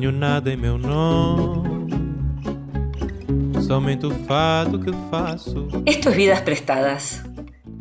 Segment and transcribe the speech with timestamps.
[0.00, 1.92] Nada em meu nome,
[3.66, 5.66] somente o fado que faço.
[5.84, 7.24] Esto es Vidas Prestadas,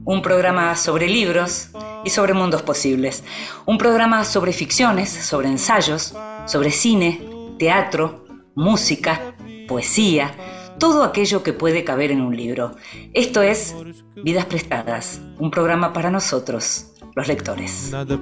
[0.03, 1.69] un programa sobre libros
[2.03, 3.23] y sobre mundos posibles.
[3.67, 6.15] Un programa sobre ficciones, sobre ensayos,
[6.47, 7.21] sobre cine,
[7.59, 8.25] teatro,
[8.55, 9.35] música,
[9.67, 10.31] poesía,
[10.79, 12.75] todo aquello que puede caber en un libro.
[13.13, 13.75] Esto es
[14.15, 17.89] Vidas Prestadas, un programa para nosotros, los lectores.
[17.91, 18.17] Nada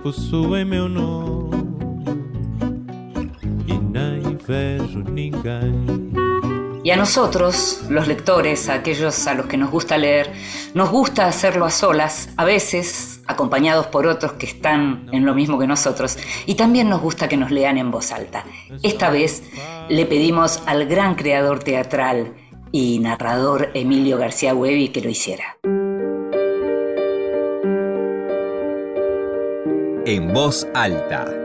[6.83, 10.31] Y a nosotros, los lectores, a aquellos a los que nos gusta leer,
[10.75, 15.57] nos gusta hacerlo a solas, a veces acompañados por otros que están en lo mismo
[15.57, 18.45] que nosotros, y también nos gusta que nos lean en voz alta.
[18.83, 19.41] Esta vez
[19.89, 22.35] le pedimos al gran creador teatral
[22.71, 25.57] y narrador Emilio García Huevi que lo hiciera.
[30.05, 31.44] En voz alta.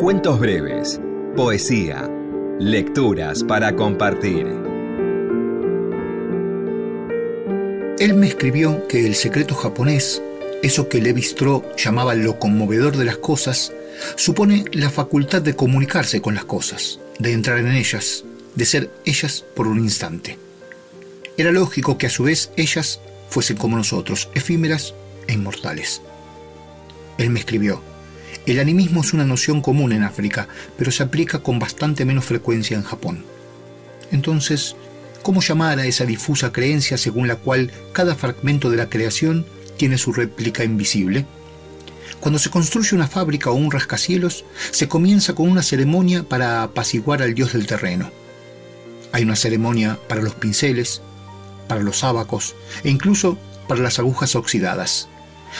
[0.00, 0.98] Cuentos breves,
[1.36, 2.10] poesía,
[2.58, 4.46] lecturas para compartir.
[7.98, 10.22] Él me escribió que el secreto japonés,
[10.62, 13.74] eso que Levi Strauss llamaba lo conmovedor de las cosas,
[14.16, 19.44] supone la facultad de comunicarse con las cosas, de entrar en ellas, de ser ellas
[19.54, 20.38] por un instante.
[21.36, 24.94] Era lógico que a su vez ellas fuesen como nosotros, efímeras
[25.26, 26.00] e inmortales.
[27.18, 27.82] Él me escribió,
[28.50, 32.76] el animismo es una noción común en África, pero se aplica con bastante menos frecuencia
[32.76, 33.24] en Japón.
[34.10, 34.74] Entonces,
[35.22, 39.98] ¿cómo llamar a esa difusa creencia según la cual cada fragmento de la creación tiene
[39.98, 41.26] su réplica invisible?
[42.18, 47.22] Cuando se construye una fábrica o un rascacielos, se comienza con una ceremonia para apaciguar
[47.22, 48.10] al dios del terreno.
[49.12, 51.02] Hay una ceremonia para los pinceles,
[51.68, 55.09] para los ábacos e incluso para las agujas oxidadas.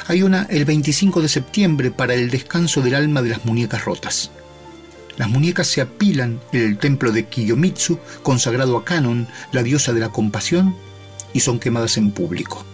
[0.07, 4.31] Hay una el 25 de septiembre para el descanso del alma de las muñecas rotas.
[5.17, 10.01] Las muñecas se apilan en el templo de Kiyomitsu, consagrado a Kanon, la diosa de
[10.01, 10.75] la compasión,
[11.33, 12.65] y son quemadas en público.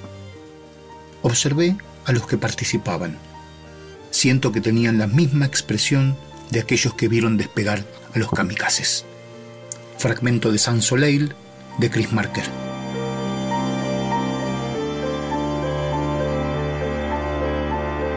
[1.22, 3.19] Observé a los que participaban.
[4.10, 6.16] Siento que tenían la misma expresión
[6.50, 7.84] de aquellos que vieron despegar
[8.15, 9.05] a los kamikazes.
[9.99, 11.34] Fragmento de San Soleil
[11.78, 12.66] de Chris Marker.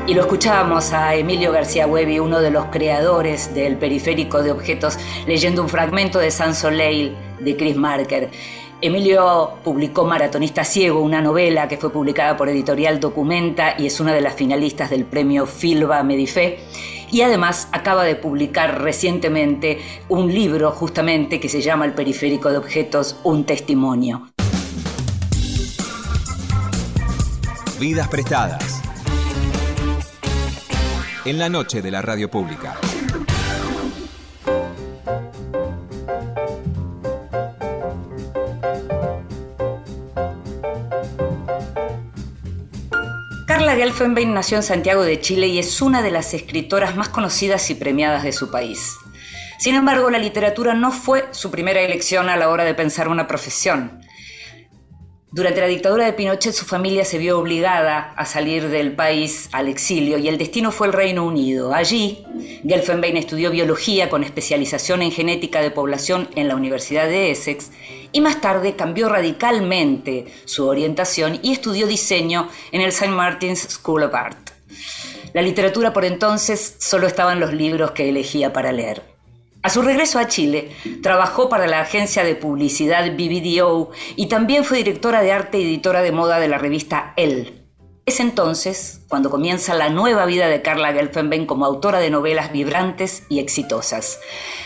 [0.10, 4.98] Y lo escuchábamos a Emilio García Huevi, uno de los creadores del periférico de objetos,
[5.28, 8.32] leyendo un fragmento de San Soleil de Chris Marker.
[8.82, 14.12] Emilio publicó Maratonista Ciego, una novela que fue publicada por Editorial Documenta y es una
[14.12, 16.58] de las finalistas del premio Filba Medife.
[17.12, 19.78] Y además acaba de publicar recientemente
[20.08, 24.32] un libro justamente que se llama El Periférico de Objetos, un testimonio.
[27.80, 28.89] Vidas prestadas.
[31.26, 32.78] En la noche de la radio pública.
[43.46, 47.70] Carla Gelfenbein nació en Santiago de Chile y es una de las escritoras más conocidas
[47.70, 48.96] y premiadas de su país.
[49.60, 53.28] Sin embargo, la literatura no fue su primera elección a la hora de pensar una
[53.28, 54.00] profesión.
[55.32, 59.68] Durante la dictadura de Pinochet su familia se vio obligada a salir del país al
[59.68, 61.72] exilio y el destino fue el Reino Unido.
[61.72, 62.26] Allí,
[62.68, 67.70] Gelfenbein estudió biología con especialización en genética de población en la Universidad de Essex
[68.12, 73.12] y más tarde cambió radicalmente su orientación y estudió diseño en el St.
[73.12, 74.50] Martin's School of Art.
[75.34, 79.09] La literatura por entonces solo estaba en los libros que elegía para leer.
[79.62, 80.72] A su regreso a Chile,
[81.04, 86.02] trabajó para la agencia de publicidad BBDO y también fue directora de arte y editora
[86.02, 87.60] de moda de la revista Elle.
[88.06, 93.24] Es entonces cuando comienza la nueva vida de Carla Gelfenbein como autora de novelas vibrantes
[93.28, 94.22] y exitosas.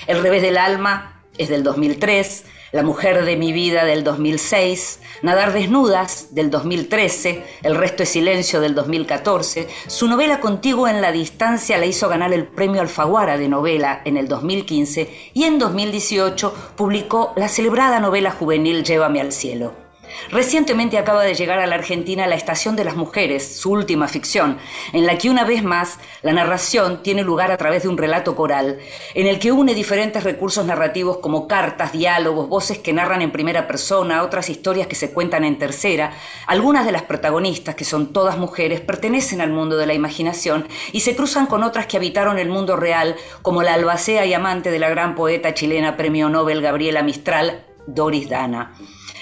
[0.06, 5.54] El revés del alma es del 2003, la mujer de mi vida del 2006, Nadar
[5.54, 9.68] desnudas del 2013, El resto es silencio del 2014.
[9.88, 14.18] Su novela Contigo en la distancia le hizo ganar el premio Alfaguara de novela en
[14.18, 19.82] el 2015 y en 2018 publicó la celebrada novela juvenil Llévame al cielo.
[20.30, 24.57] Recientemente acaba de llegar a la Argentina La Estación de las Mujeres, su última ficción,
[24.94, 28.36] en la que una vez más la narración tiene lugar a través de un relato
[28.36, 28.80] coral,
[29.13, 33.68] en el que une diferentes recursos narrativos como cartas, diálogos, voces que narran en primera
[33.68, 36.13] persona, otras historias que se cuentan en tercera.
[36.48, 41.01] Algunas de las protagonistas, que son todas mujeres, pertenecen al mundo de la imaginación y
[41.01, 44.80] se cruzan con otras que habitaron el mundo real, como la albacea y amante de
[44.80, 48.74] la gran poeta chilena premio Nobel Gabriela Mistral, Doris Dana.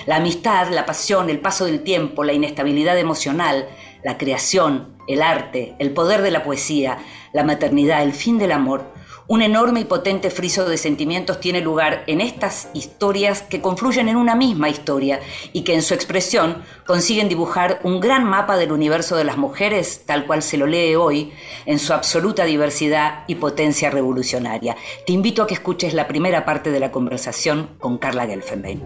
[0.05, 3.67] La amistad, la pasión, el paso del tiempo, la inestabilidad emocional,
[4.03, 6.97] la creación, el arte, el poder de la poesía,
[7.33, 8.85] la maternidad, el fin del amor,
[9.31, 14.17] un enorme y potente friso de sentimientos tiene lugar en estas historias que confluyen en
[14.17, 15.21] una misma historia
[15.53, 20.03] y que en su expresión consiguen dibujar un gran mapa del universo de las mujeres
[20.05, 21.31] tal cual se lo lee hoy,
[21.65, 24.75] en su absoluta diversidad y potencia revolucionaria.
[25.05, 28.83] Te invito a que escuches la primera parte de la conversación con Carla Gelfenbein.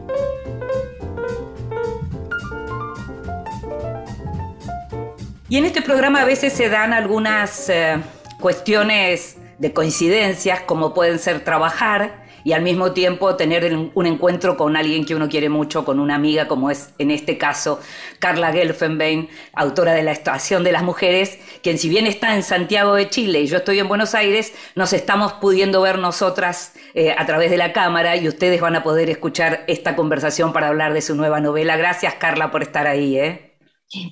[5.48, 7.98] Y en este programa a veces se dan algunas eh,
[8.40, 14.76] cuestiones de coincidencias como pueden ser trabajar y al mismo tiempo tener un encuentro con
[14.76, 17.80] alguien que uno quiere mucho, con una amiga como es en este caso
[18.18, 22.96] Carla Gelfenbein, autora de La Estación de las Mujeres, quien si bien está en Santiago
[22.96, 27.26] de Chile y yo estoy en Buenos Aires, nos estamos pudiendo ver nosotras eh, a
[27.28, 31.02] través de la cámara y ustedes van a poder escuchar esta conversación para hablar de
[31.02, 31.78] su nueva novela.
[31.78, 33.18] Gracias Carla por estar ahí.
[33.20, 33.45] ¿eh?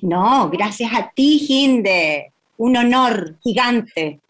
[0.02, 2.32] No, gracias a ti, Ginde.
[2.56, 4.20] Un honor gigante.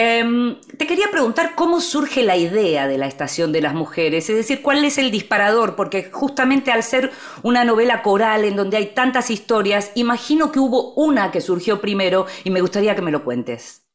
[0.00, 4.36] Em, te quería preguntar cómo surge la idea de la Estación de las Mujeres, es
[4.36, 7.10] decir, cuál es el disparador, porque justamente al ser
[7.42, 12.26] una novela coral en donde hay tantas historias, imagino que hubo una que surgió primero
[12.44, 13.87] y me gustaría que me lo cuentes.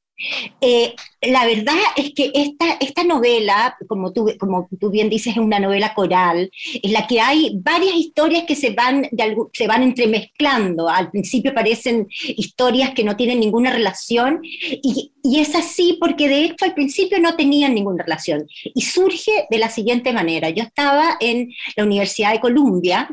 [0.62, 5.40] Eh, la verdad es que esta, esta novela, como tú, como tú bien dices, es
[5.40, 6.52] una novela coral,
[6.82, 9.10] en la que hay varias historias que se van,
[9.54, 10.88] se van entremezclando.
[10.90, 16.46] Al principio parecen historias que no tienen ninguna relación, y, y es así porque de
[16.46, 18.48] hecho al principio no tenían ninguna relación.
[18.64, 20.50] Y surge de la siguiente manera.
[20.50, 23.10] Yo estaba en la Universidad de Columbia,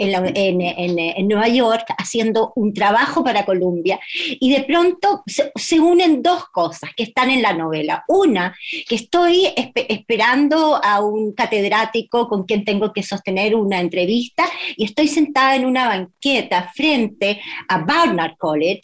[0.00, 6.90] en, Nueva York haciendo un trabajo para Columbia y de pronto se, unen dos cosas
[6.96, 8.04] que están en la novela.
[8.08, 8.56] Una,
[8.88, 14.44] que estoy esperando a un catedrático con quien tengo que sostener una entrevista
[14.76, 18.80] y estoy sentada en una banqueta frente a Barnard College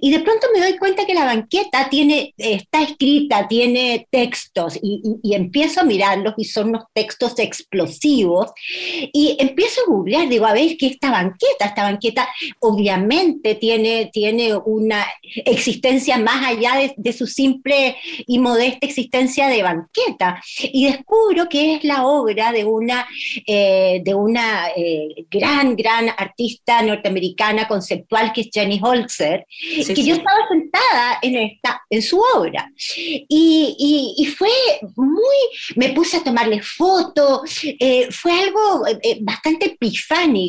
[0.00, 5.02] y de pronto me doy cuenta que la banqueta tiene, está escrita, tiene textos y,
[5.22, 8.50] y empiezo a mirarlos y son unos textos explosivos
[9.12, 12.28] y empiezo a googlear, digo, a que esta banqueta, esta banqueta
[12.60, 15.06] obviamente tiene, tiene una
[15.44, 17.96] existencia más allá de, su simple
[18.26, 20.42] y modesta existencia de banqueta.
[20.60, 23.06] Y descubro que es la obra de una,
[23.46, 30.14] eh, de una eh, gran, gran artista norteamericana conceptual que es Jenny Holzer, que yo
[30.14, 32.70] estaba sentada en, esta, en su obra.
[33.28, 34.50] Y, y, fue
[34.96, 35.36] muy,
[35.76, 38.84] me puse a tomarle fotos, eh, fue algo
[39.22, 40.47] bastante epifánico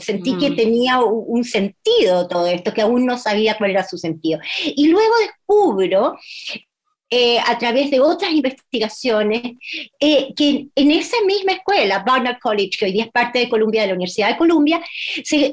[0.00, 0.56] sentí que mm.
[0.56, 4.40] tenía un sentido todo esto, que aún no sabía cuál era su sentido.
[4.64, 6.16] Y luego descubro
[7.12, 9.42] eh, a través de otras investigaciones,
[9.98, 13.80] eh, que en esa misma escuela, Barnard College, que hoy día es parte de Columbia,
[13.82, 14.80] de la Universidad de Columbia,
[15.24, 15.52] se,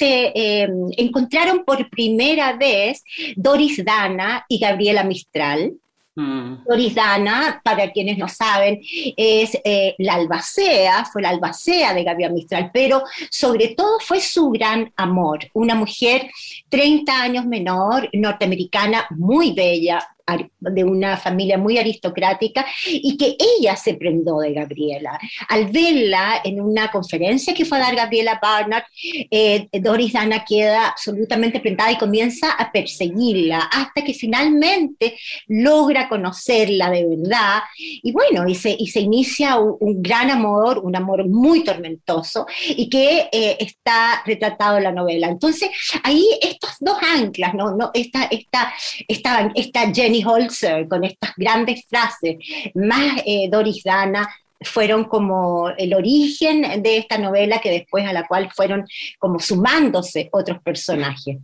[0.00, 3.04] eh, encontraron por primera vez
[3.36, 5.74] Doris Dana y Gabriela Mistral,
[6.16, 6.64] Mm.
[6.64, 8.80] Doris Dana, para quienes no saben,
[9.16, 14.50] es eh, la albacea, fue la albacea de Gabriela Mistral, pero sobre todo fue su
[14.50, 16.30] gran amor, una mujer
[16.68, 20.13] 30 años menor, norteamericana, muy bella,
[20.58, 25.18] de una familia muy aristocrática y que ella se prendó de Gabriela.
[25.48, 28.84] Al verla en una conferencia que fue a dar Gabriela Barnard,
[29.30, 35.16] eh, Doris Dana queda absolutamente prendada y comienza a perseguirla hasta que finalmente
[35.48, 40.96] logra conocerla de verdad y bueno, y se, y se inicia un, gran amor, un
[40.96, 45.28] amor muy tormentoso y que eh, está retratado en la novela.
[45.28, 45.70] Entonces,
[46.02, 47.76] ahí estos dos anclas, ¿no?
[47.76, 48.72] no esta, esta,
[49.08, 52.36] esta, esta Jenny Holzer con estas grandes frases,
[52.74, 54.28] más eh, Doris Dana,
[54.60, 58.84] fueron como el origen de esta novela que después a la cual fueron
[59.18, 61.38] como sumándose otros personajes.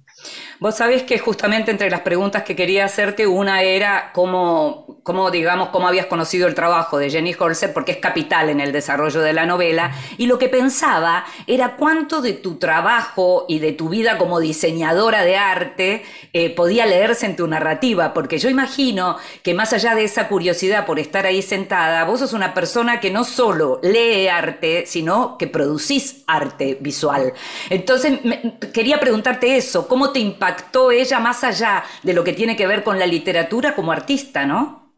[0.61, 5.71] Vos sabés que justamente entre las preguntas que quería hacerte, una era cómo, cómo, digamos,
[5.71, 9.33] cómo habías conocido el trabajo de Jenny Holzer, porque es capital en el desarrollo de
[9.33, 14.19] la novela, y lo que pensaba era cuánto de tu trabajo y de tu vida
[14.19, 19.73] como diseñadora de arte eh, podía leerse en tu narrativa, porque yo imagino que más
[19.73, 23.81] allá de esa curiosidad por estar ahí sentada, vos sos una persona que no solo
[23.83, 27.33] lee arte, sino que producís arte visual.
[27.71, 28.19] Entonces,
[28.75, 32.83] quería preguntarte eso, ¿cómo te impactó ella más allá de lo que tiene que ver
[32.83, 34.95] con la literatura como artista, ¿no?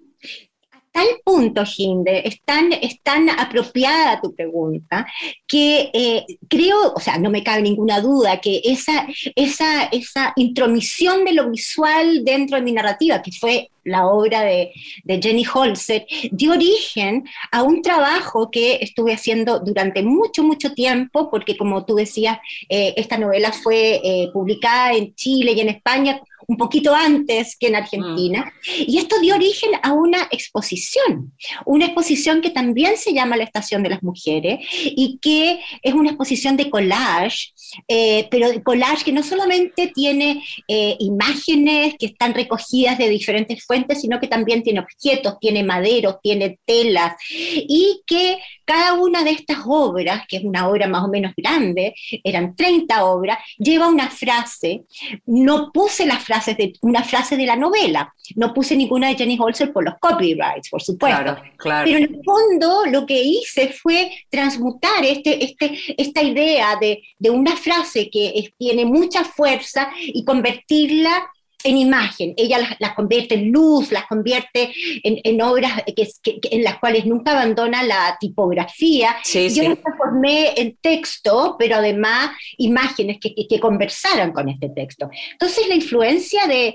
[0.93, 5.07] Tal punto, Ginde, es tan, es tan apropiada tu pregunta,
[5.47, 11.25] que eh, creo, o sea, no me cabe ninguna duda que esa, esa, esa intromisión
[11.25, 14.73] de lo visual dentro de mi narrativa, que fue la obra de,
[15.07, 21.57] Jenny Holzer, dio origen a un trabajo que estuve haciendo durante mucho, mucho tiempo, porque
[21.57, 26.21] como tú decías, eh, esta novela fue eh, publicada en Chile y en España
[26.53, 28.83] un poquito antes que en Argentina, mm.
[28.87, 31.33] y esto dio origen a una exposición,
[31.65, 36.11] una exposición que también se llama La Estación de las Mujeres y que es una
[36.11, 37.53] exposición de collage,
[37.89, 43.65] eh, pero de collage que no solamente tiene eh, imágenes que están recogidas de diferentes
[43.65, 49.31] fuentes, sino que también tiene objetos, tiene maderos, tiene telas, y que cada una de
[49.31, 51.95] estas obras, que es una obra más o menos grande,
[52.25, 54.85] eran 30 obras, lleva una frase.
[55.27, 59.39] No puse las frases de una frase de la novela, no puse ninguna de Jenny
[59.39, 61.37] Holzer por los copyrights, por supuesto.
[61.57, 67.03] Claro, Pero en el fondo lo que hice fue transmutar este, este, esta idea de,
[67.19, 71.31] de una frase que tiene mucha fuerza y convertirla
[71.65, 72.35] en imagen.
[72.37, 77.83] Ella las, convierte en luz, las convierte en, obras que, en las cuales nunca abandona
[77.83, 79.17] la tipografía.
[79.25, 85.09] Yo las transformé en texto, pero además imágenes que, conversaran con este texto.
[85.33, 86.75] Entonces la influencia de,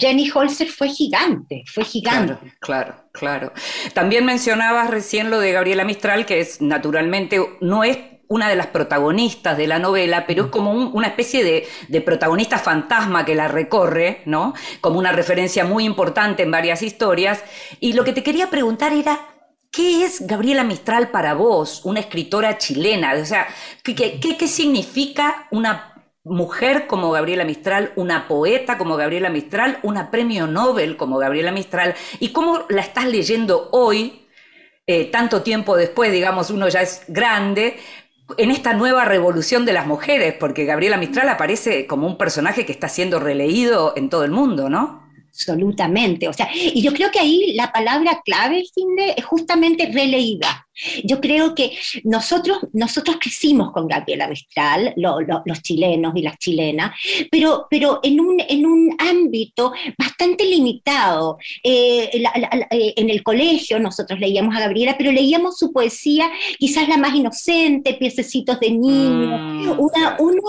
[0.00, 2.36] Jenny Holzer fue gigante, fue gigante.
[2.60, 3.52] Claro, claro, claro.
[3.92, 8.68] También mencionabas recién lo de Gabriela Mistral, que es naturalmente, no es una de las
[8.68, 11.44] protagonistas de la novela, pero es como una especie
[11.88, 14.54] de, protagonista fantasma que la recorre, ¿no?
[14.80, 17.42] Como una referencia muy importante en varias historias.
[17.80, 19.18] Y lo que te quería preguntar era,
[19.70, 23.14] ¿qué es Gabriela Mistral para vos, una escritora chilena?
[23.20, 23.46] O sea,
[23.82, 25.92] ¿qué, qué significa una
[26.24, 31.94] mujer como Gabriela Mistral, una poeta como Gabriela Mistral, una premio Nobel como Gabriela Mistral?
[32.20, 34.26] ¿Y cómo la estás leyendo hoy?
[34.88, 37.76] Eh, tanto tiempo después, digamos, uno ya es grande,
[38.38, 42.72] en esta nueva revolución de las mujeres, porque Gabriela Mistral aparece como un personaje que
[42.72, 45.06] está siendo releído en todo el mundo, ¿no?
[45.28, 46.28] Absolutamente.
[46.28, 50.65] O sea, y yo creo que ahí la palabra clave, Finde, es justamente releída.
[51.04, 56.94] Yo creo que nosotros, nosotros crecimos con Gabriela Mistral, los chilenos y las chilenas,
[57.30, 61.38] pero, pero en, un, en un ámbito bastante limitado.
[61.62, 62.10] Eh,
[62.70, 67.14] eh, en el colegio nosotros leíamos a Gabriela, pero leíamos su poesía quizás la más
[67.14, 70.40] inocente, piececitos de niño, mm, una, una,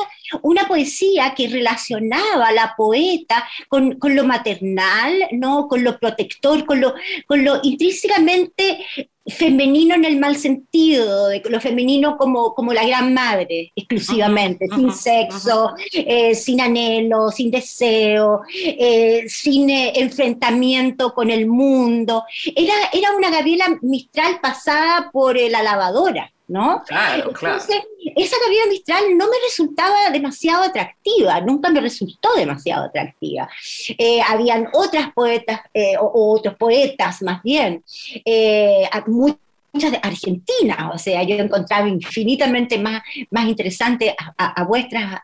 [0.41, 5.67] una, poesía que relacionaba a la poeta con, con, lo maternal, ¿no?
[5.67, 6.93] con lo protector, con lo,
[7.27, 8.85] con lo intrínsecamente
[9.27, 14.91] femenino en el mal sentido, de lo femenino como, como la gran madre, exclusivamente, sin
[14.91, 22.23] sexo, eh, sin anhelo, sin deseo, eh, sin eh, enfrentamiento con el mundo.
[22.55, 26.31] Era, era una Gabriela Mistral pasada por la lavadora.
[26.47, 26.83] ¿No?
[26.87, 27.55] Claro, claro.
[27.55, 27.83] Entonces,
[28.15, 33.49] esa Gabriela Mistral no me resultaba demasiado atractiva, nunca me resultó demasiado atractiva.
[33.97, 37.83] Eh, habían otras poetas, eh, o, otros poetas más bien,
[38.25, 45.21] eh, muchas de Argentina, o sea, yo encontraba infinitamente más, más interesante a, vuestras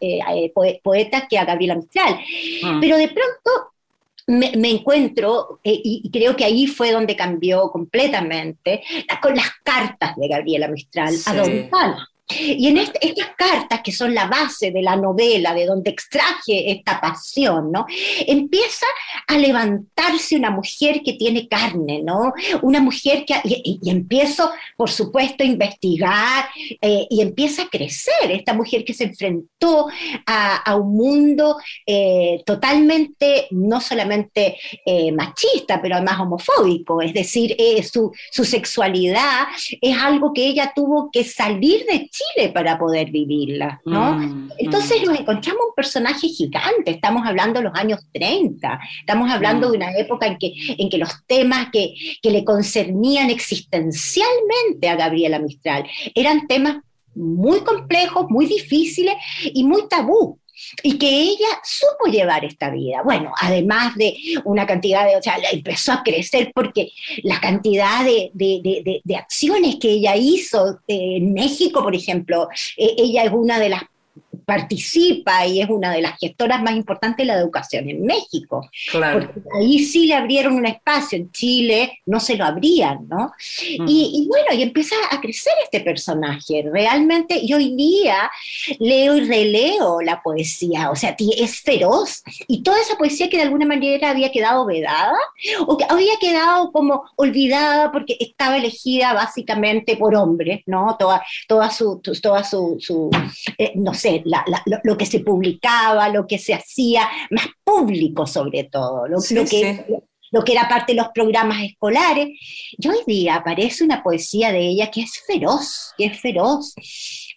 [0.83, 2.19] poetas que a Gabriela Mistral.
[2.61, 2.79] Mm.
[2.79, 3.72] Pero de pronto
[4.27, 8.83] me, encuentro, eh, y creo que ahí fue donde cambió completamente,
[9.21, 11.95] con las cartas de Gabriela Mistral a Don Juan.
[12.39, 16.99] Y en estas cartas, que son la base de la novela, de donde extraje esta
[16.99, 17.85] pasión, ¿no?
[18.25, 18.85] Empieza
[19.27, 22.33] a levantarse una mujer que tiene carne, ¿no?
[22.61, 23.35] Una mujer que...
[23.43, 26.45] Y, empiezo, por supuesto, a investigar
[26.81, 29.87] eh, y empieza a crecer esta mujer que se enfrentó
[30.25, 37.01] a, un mundo eh, totalmente, no solamente eh, machista, pero además homofóbico.
[37.01, 39.47] Es decir, su, su sexualidad
[39.81, 42.22] es algo que ella tuvo que salir de Chile
[42.53, 44.13] para poder vivirla, ¿no?
[44.13, 45.05] Mm, Entonces mm.
[45.05, 49.91] nos encontramos un personaje gigante, estamos hablando de los años 30, estamos hablando de una
[49.97, 55.85] época en que, en que los temas que, que le concernían existencialmente a Gabriela Mistral
[56.15, 56.77] eran temas
[57.15, 59.15] muy complejos, muy difíciles
[59.53, 60.39] y muy tabú
[60.81, 63.01] y que ella supo llevar esta vida.
[63.03, 66.91] Bueno, además de una cantidad de, o sea, empezó a crecer porque
[67.23, 73.23] la cantidad de, de, de, acciones que ella hizo en México, por ejemplo, eh, ella
[73.23, 73.83] es una de las
[74.45, 78.69] participa y es una de las gestoras más importantes de la educación en México.
[78.91, 79.31] Claro.
[79.33, 83.31] Porque ahí sí le abrieron un espacio, en Chile no se lo abrían, ¿no?
[83.79, 83.85] Mm.
[83.87, 86.63] Y, bueno, y empieza a crecer este personaje.
[86.71, 88.29] Realmente, y hoy día
[88.79, 92.23] leo y releo la poesía, o sea, es feroz.
[92.47, 95.17] Y toda esa poesía que de alguna manera había quedado vedada,
[95.67, 100.95] o que había quedado como olvidada porque estaba elegida básicamente por hombres, ¿no?
[100.97, 103.09] Toda, toda su, toda su, su
[103.57, 104.21] eh, no sé,
[104.83, 109.85] lo, que se publicaba, lo que se hacía, más público sobre todo, lo, que,
[110.31, 112.29] lo que era parte de los programas escolares.
[112.77, 116.73] Y hoy día aparece una poesía de ella que es feroz, que es feroz.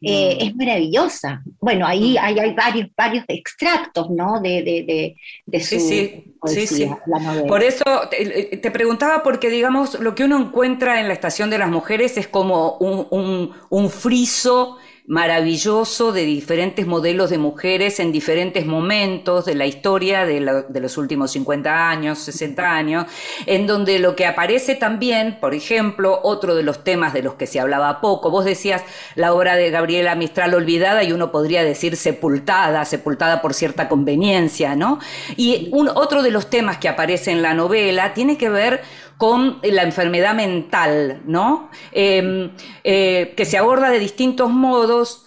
[0.03, 1.43] eh, es maravillosa.
[1.61, 4.41] Bueno, ahí, hay varios, varios extractos, ¿no?
[4.41, 7.47] De, de, de, su sí, sí, la novela.
[7.47, 11.59] Por eso te, te, preguntaba, porque digamos, lo que uno encuentra en la Estación de
[11.59, 14.77] las Mujeres es como un, un, un friso
[15.09, 21.31] maravilloso de diferentes modelos de mujeres en diferentes momentos de la historia de, los últimos
[21.31, 23.07] 50 años, 60 años,
[23.47, 27.47] en donde lo que aparece también, por ejemplo, otro de los temas de los que
[27.47, 28.83] se hablaba poco, vos decías
[29.15, 34.75] la obra de Gabriela Mistral olvidada y uno podría decir sepultada, sepultada por cierta conveniencia,
[34.75, 34.99] ¿no?
[35.37, 38.83] Y otro de los temas que aparece en la novela tiene que ver
[39.17, 41.71] con la enfermedad mental, ¿no?
[41.93, 42.51] Em,
[42.85, 45.25] eh, que se aborda de distintos modos.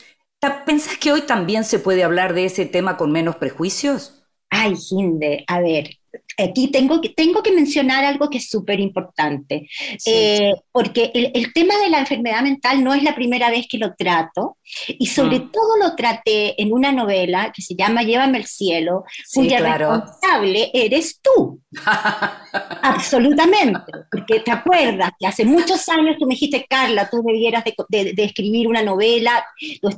[0.66, 4.24] ¿Pensás que hoy también se puede hablar de ese tema con menos prejuicios?
[4.50, 6.00] Ay, Hinde, a ver,
[6.38, 9.68] aquí tengo que, tengo que mencionar algo que es súper importante,
[10.06, 13.94] eh, porque el, tema de la enfermedad mental no es la primera vez que lo
[13.96, 15.52] trato, y sobre mm.
[15.52, 19.04] todo lo traté en una novela que se llama Llévame al cielo,
[19.34, 21.62] cuya responsable eres tú.
[22.96, 28.14] Absolutamente, porque te acuerdas que hace muchos años tú me dijiste, Carla, tú debieras de,
[28.18, 29.46] escribir una novela,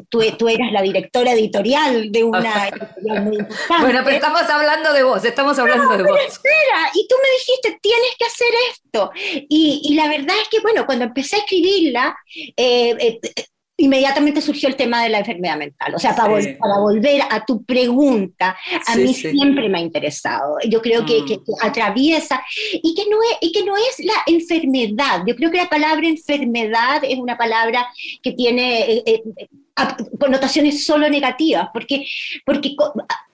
[0.10, 3.82] tú, tú, eras la directora editorial de una editorial muy importante.
[3.82, 7.80] Bueno, pero estamos hablando de vos, estamos hablando de vos espera, y tú me dijiste,
[7.82, 9.12] tienes que hacer esto.
[9.50, 12.16] Y, la verdad es que, bueno, cuando empecé a escribirla,
[12.56, 13.20] eh, eh,
[13.82, 15.94] inmediatamente surgió el tema de la enfermedad mental.
[15.96, 16.30] O sea, para,
[16.80, 18.56] volver a tu pregunta,
[18.88, 20.58] a mí siempre me ha interesado.
[20.68, 21.42] Yo creo que, que, mm.
[21.62, 22.42] atraviesa
[22.74, 25.24] y que, no es, y que no es la enfermedad.
[25.28, 27.88] Yo creo que la palabra enfermedad es una palabra
[28.22, 29.24] que tiene eh,
[30.20, 32.06] connotaciones solo negativas, porque,
[32.46, 32.76] porque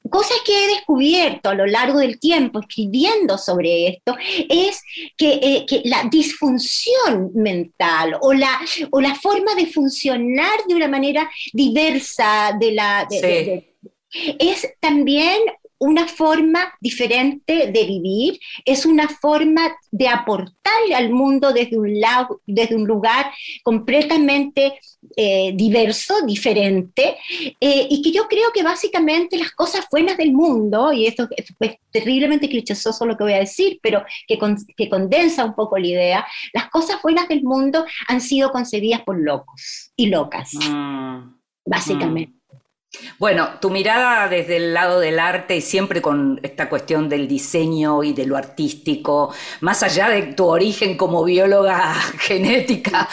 [0.09, 4.15] cosas que he descubierto a lo largo del tiempo escribiendo sobre esto
[4.49, 4.81] es
[5.17, 8.59] que, eh, la disfunción mental o la,
[8.91, 13.07] o la forma de funcionar de una manera diversa de la...
[14.39, 15.39] es también
[15.79, 22.41] una forma diferente de vivir, es una forma de aportarle al mundo desde un, lado,
[22.45, 23.31] desde un lugar
[23.63, 24.79] completamente
[25.15, 27.17] eh, diverso, diferente,
[27.59, 31.77] eh, y que yo creo que básicamente las cosas buenas del mundo, y esto es
[31.91, 34.39] terriblemente clichoso lo que voy a decir, pero que,
[34.75, 39.19] que condensa un poco la idea, las cosas buenas del mundo han sido concebidas por
[39.19, 41.33] locos y locas, mm.
[41.65, 42.36] básicamente.
[43.19, 48.03] Bueno, tu mirada desde el lado del arte y siempre con esta cuestión del diseño
[48.03, 53.07] y de lo artístico, más allá de tu origen como bióloga genética,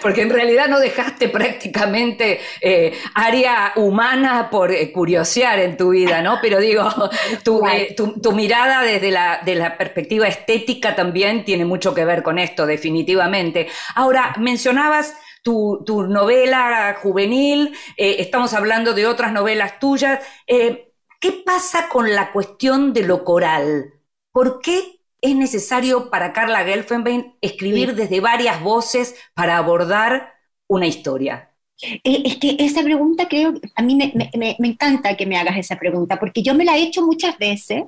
[0.00, 6.22] porque en realidad no dejaste prácticamente eh, área humana por eh, curiosear en tu vida,
[6.22, 6.38] ¿no?
[6.40, 6.88] Pero digo,
[7.72, 12.38] eh, tu, mirada desde la, de la perspectiva estética también tiene mucho que ver con
[12.38, 13.68] esto, definitivamente.
[13.94, 20.20] Ahora, mencionabas tu, novela juvenil, eh, estamos hablando de otras novelas tuyas.
[20.46, 23.94] Eh, ¿Qué pasa con la cuestión de lo coral?
[24.32, 30.34] ¿Por qué es necesario para Carla Gelfenbein escribir desde varias voces para abordar
[30.66, 31.53] una historia?
[31.82, 35.56] Eh, es que esa pregunta creo, a mí me, me, me, encanta que me hagas
[35.56, 37.82] esa pregunta, porque yo me la he hecho muchas veces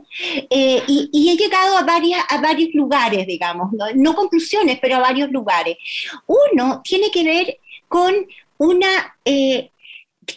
[0.51, 4.15] eh, y, y, he llegado a, varias, a varios lugares, digamos, ¿no?
[4.15, 5.77] conclusiones, pero a varios lugares.
[6.27, 8.13] Uno tiene que ver con
[8.59, 9.71] una, eh,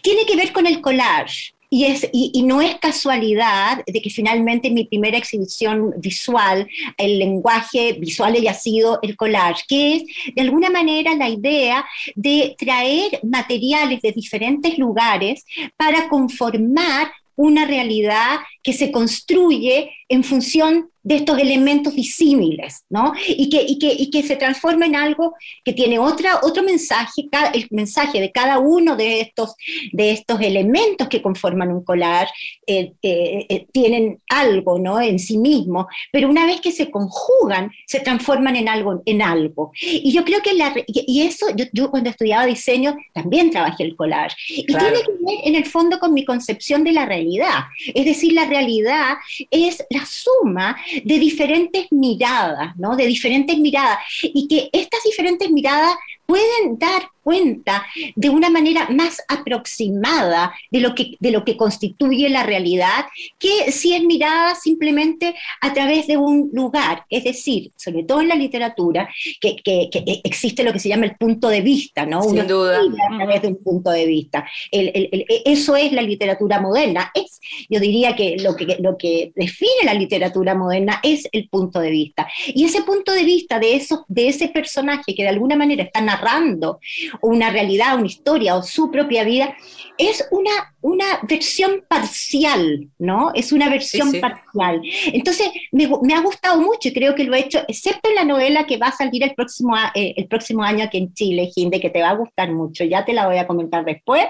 [0.01, 1.53] tiene que ver con el collage.
[1.71, 7.93] Y, es, y, no es casualidad de que finalmente mi primera exhibición visual, el lenguaje
[7.93, 10.03] visual haya sido el collage, que es
[10.35, 15.45] de alguna manera la idea de traer materiales de diferentes lugares
[15.77, 23.13] para conformar una realidad que se construye en función de estos elementos disímiles, ¿no?
[23.27, 25.33] Y que, y que, y que se transforma en algo
[25.65, 29.55] que tiene otra, otro mensaje, el mensaje de cada uno de estos,
[29.91, 32.31] de estos elementos que conforman un collage
[32.67, 35.01] eh, eh, eh, tienen algo, ¿no?
[35.01, 39.71] En sí mismo, pero una vez que se conjugan, se transforman en algo, en algo.
[39.81, 43.95] Y yo creo que la, y eso, yo, yo cuando estudiaba diseño también trabajé el
[43.95, 47.63] collage, y tiene que ver en el fondo con mi concepción de la realidad,
[47.95, 49.15] es decir, la realidad
[49.49, 52.95] es la suma de diferentes miradas, ¿no?
[52.95, 53.99] De diferentes miradas.
[54.23, 55.95] Y que estas diferentes miradas
[56.29, 62.29] pueden dar cuenta de una manera más aproximada de lo que, de lo que constituye
[62.29, 63.05] la realidad
[63.37, 67.05] que si es mirada simplemente a través de un lugar.
[67.09, 69.09] Es decir, sobre todo en la literatura,
[69.41, 69.89] que, que,
[70.23, 72.21] existe lo que se llama el punto de vista, ¿no?
[72.23, 72.79] Sin duda.
[72.79, 74.47] A través de un punto de vista.
[74.71, 77.11] eso es la literatura moderna.
[77.13, 77.39] Es,
[77.69, 81.89] yo diría que lo, que lo que define la literatura moderna es el punto de
[81.89, 82.27] vista.
[82.47, 86.01] Y ese punto de vista de, eso, de ese personaje que de alguna manera está
[86.19, 86.79] narrando,
[87.21, 89.55] una realidad, una historia o su propia vida,
[89.97, 93.31] es una, una versión parcial, ¿no?
[93.33, 94.81] Es una versión parcial.
[95.11, 98.23] Entonces, me, me, ha gustado mucho y creo que lo he hecho, excepto en la
[98.23, 101.81] novela que va a salir el próximo, eh, el próximo año aquí en Chile, Ginde,
[101.81, 104.25] que te va a gustar mucho, ya te la voy a comentar después.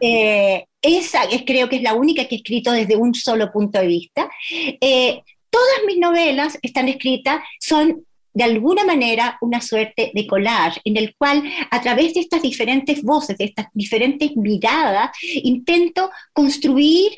[0.00, 3.78] Eh, esa es, creo que es la única que he escrito desde un solo punto
[3.78, 4.28] de vista.
[4.50, 10.96] Eh, todas mis novelas están escritas, son de alguna manera una suerte de collage en
[10.96, 15.10] el cual a través de estas diferentes voces, de estas diferentes miradas,
[15.42, 17.12] intento construir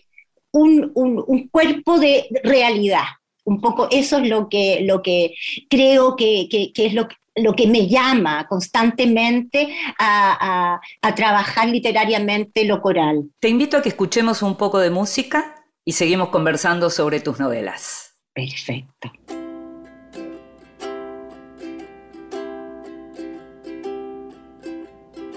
[0.52, 3.04] un, cuerpo de realidad.
[3.44, 5.34] Un poco eso es lo que, lo que
[5.68, 13.30] creo que, es lo, lo que me llama constantemente a, a trabajar literariamente lo coral.
[13.40, 18.16] Te invito a que escuchemos un poco de música y seguimos conversando sobre tus novelas.
[18.32, 19.12] Perfecto.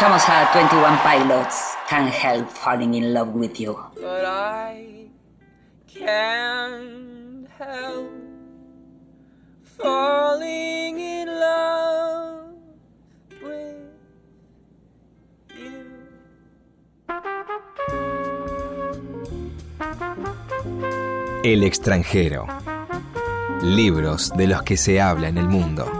[0.00, 3.76] escuchamos a 21 Pilots, Can't Help Falling in Love with You.
[3.96, 5.10] But I
[5.86, 8.10] can't help
[9.62, 12.54] falling in love
[13.42, 13.76] with
[15.54, 15.84] you.
[21.44, 22.46] El extranjero.
[23.60, 25.99] Libros de los que se habla en el mundo.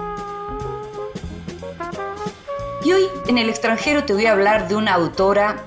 [3.40, 5.64] El extranjero te voy a hablar de una autora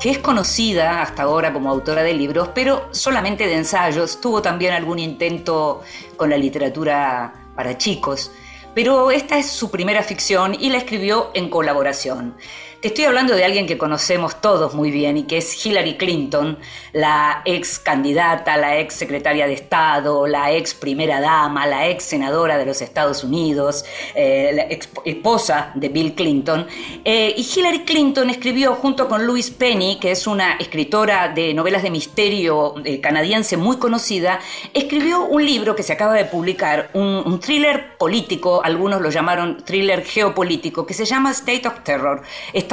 [0.00, 4.20] que es conocida hasta ahora como autora de libros, pero solamente de ensayos.
[4.20, 5.82] Tuvo también algún intento
[6.16, 8.32] con la literatura para chicos,
[8.74, 12.34] pero esta es su primera ficción y la escribió en colaboración.
[12.82, 16.58] Te estoy hablando de alguien que conocemos todos muy bien y que es Hillary Clinton,
[16.92, 22.58] la ex candidata, la ex secretaria de Estado, la ex primera dama, la ex senadora
[22.58, 23.84] de los Estados Unidos,
[24.16, 26.66] eh, la ex esposa de Bill Clinton.
[27.04, 31.84] Eh, y Hillary Clinton escribió junto con Louise Penny, que es una escritora de novelas
[31.84, 34.40] de misterio eh, canadiense muy conocida,
[34.74, 39.62] escribió un libro que se acaba de publicar, un, un thriller político, algunos lo llamaron
[39.64, 42.24] thriller geopolítico, que se llama State of Terror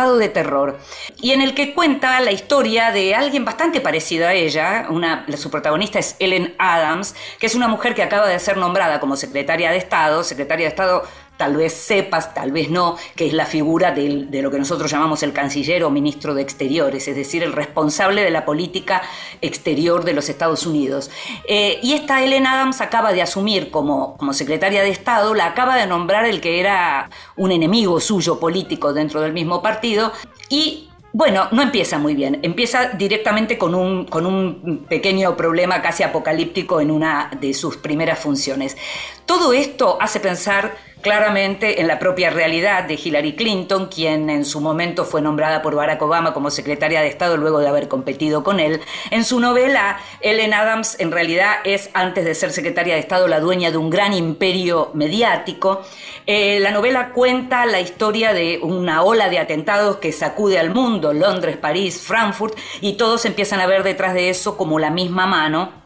[0.08, 0.80] de terror,
[1.22, 5.52] y en el que cuenta la historia de alguien bastante parecido a ella, una, su
[5.52, 9.72] protagonista es Ellen Adams, que es una mujer que acaba de ser nombrada como secretaria
[9.72, 11.04] de Estado, secretaria de Estado
[11.40, 15.24] tal vez sepas, tal vez no, que es la figura de lo que nosotros llamamos
[15.24, 19.02] el canciller o ministro de Exteriores, es decir, el responsable de la política
[19.40, 21.10] exterior de los Estados Unidos.
[21.48, 25.78] Eh, y esta Ellen Adams acaba de asumir como, como secretaria de Estado, la acaba
[25.78, 30.12] de nombrar el que era un enemigo suyo político dentro del mismo partido
[30.50, 32.40] y bueno, no empieza muy bien.
[32.44, 38.20] Empieza directamente con un, con un pequeño problema casi apocalíptico en una de sus primeras
[38.20, 38.78] funciones.
[39.26, 44.60] Todo esto hace pensar claramente en la propia realidad de Hillary Clinton, quien en su
[44.60, 48.60] momento fue nombrada por Barack Obama como secretaria de Estado luego de haber competido con
[48.60, 48.82] él.
[49.12, 53.40] En su novela, Ellen Adams en realidad es, antes de ser secretaria de Estado, la
[53.40, 55.82] dueña de un gran imperio mediático.
[56.26, 61.14] Eh, la novela cuenta la historia de una ola de atentados que sacude al mundo,
[61.14, 65.79] Londres, París, Frankfurt, y todos empiezan a ver detrás de eso como la misma mano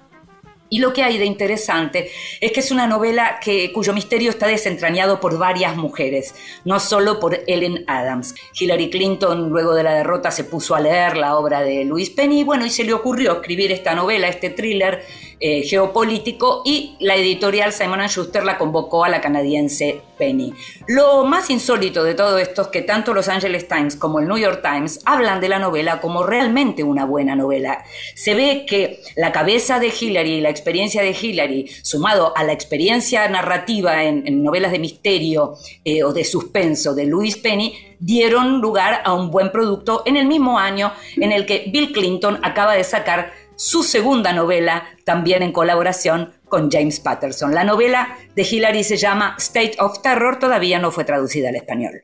[0.69, 2.09] y lo que hay de interesante
[2.41, 6.33] es que es una novela que, cuyo misterio está desentrañado por varias mujeres,
[6.65, 8.33] no solo por Ellen Adams.
[8.59, 12.39] Hillary Clinton, luego de la derrota, se puso a leer la obra de Louise Penny
[12.39, 15.03] y bueno, y se le ocurrió escribir esta novela, este thriller
[15.45, 20.53] eh, geopolítico, y la editorial Simon Schuster la convocó a la canadiense Penny.
[20.87, 24.37] Lo más insólito de todo esto es que tanto Los Angeles Times como el New
[24.37, 27.83] York Times hablan de la novela como realmente una buena novela.
[28.15, 32.53] Se ve que la cabeza de Hillary y la experiencia de Hillary, sumado a la
[32.53, 39.01] experiencia narrativa en, novelas de misterio eh, o de suspenso de Louise Penny, dieron lugar
[39.03, 42.83] a un buen producto en el mismo año en el que Bill Clinton acaba de
[42.85, 47.55] sacar su segunda novela, también en colaboración con James Patterson.
[47.55, 52.03] La novela de Hillary se llama State of Terror, todavía no fue traducida al español.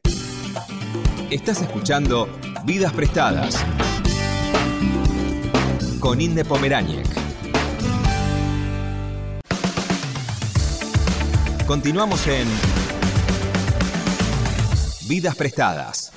[1.30, 2.30] Estás escuchando
[2.63, 3.62] Vidas Prestadas
[6.00, 7.10] con Inde Pomeráñez.
[11.67, 12.48] Continuamos en
[15.10, 16.13] Vidas Prestadas.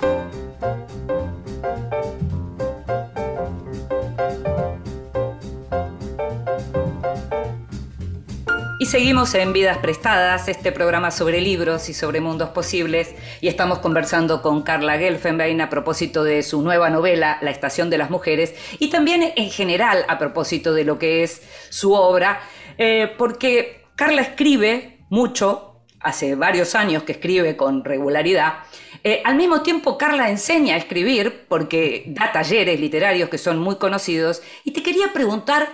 [8.83, 13.79] Y seguimos en Vidas Prestadas, este programa sobre libros y sobre mundos posibles, y estamos
[13.79, 18.53] conversando con Carla Gelfenbein a propósito de su nueva novela, La Estación de las Mujeres,
[18.79, 22.41] y también en general a propósito de lo que es su obra,
[22.77, 28.65] eh, porque Carla escribe mucho, hace varios años que escribe con regularidad,
[29.05, 33.77] eh, al mismo tiempo, Carla enseña a escribir porque da talleres literarios que son muy
[33.77, 34.41] conocidos.
[34.65, 35.69] Y te quería preguntar,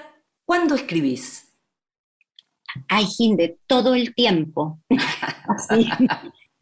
[0.46, 1.49] ¿cuándo escribís?
[2.88, 4.80] Ay, Hinde, todo el tiempo.
[5.48, 5.88] Así,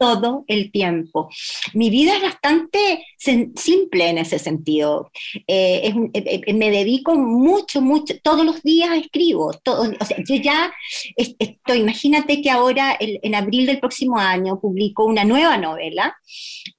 [0.00, 1.28] todo el tiempo.
[1.74, 5.10] Mi vida es bastante simple en ese sentido.
[5.48, 9.50] Eh, es eh, eh, me dedico mucho, mucho, todos los días escribo.
[9.64, 10.72] todo- o sea, yo ya
[11.16, 16.14] es- estoy, imagínate que ahora el- en abril del próximo año publico una nueva novela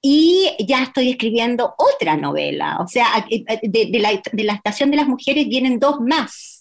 [0.02, 2.78] y ya estoy escribiendo otra novela.
[2.82, 6.59] O sea, eh, de, de la, de la Estación de las Mujeres vienen dos más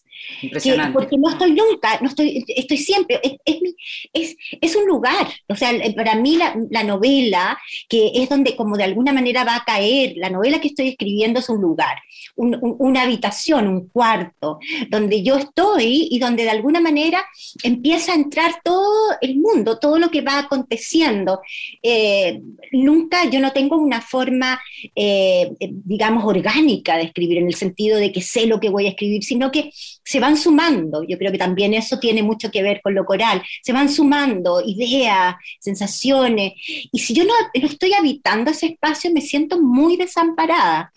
[0.63, 3.75] que- porque no estoy nunca, no estoy, estoy siempre, es, es, mi-
[4.13, 8.77] es, es un lugar, o sea, para mí la, la novela, que es donde como
[8.77, 11.97] de alguna manera va a caer, la novela que estoy escribiendo es un lugar,
[12.37, 14.59] un- un- una habitación, un cuarto,
[14.91, 17.25] donde yo estoy y donde de alguna manera
[17.63, 21.41] empieza a entrar todo el mundo, todo lo que va aconteciendo.
[21.83, 22.41] Eh,
[22.73, 24.61] nunca, yo no tengo una forma,
[24.95, 28.91] eh, digamos, orgánica de escribir, en el sentido de que sé lo que voy a
[28.91, 29.71] escribir, sino que
[30.11, 33.43] se van sumando, yo creo que también eso tiene mucho que ver con lo coral,
[33.63, 36.53] se van sumando ideas, sensaciones,
[36.93, 40.91] y si yo no, no estoy habitando ese espacio, me siento muy desamparada.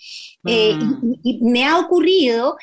[0.45, 1.13] Eh, Mm.
[1.23, 2.55] y, y- y me ha ocurrido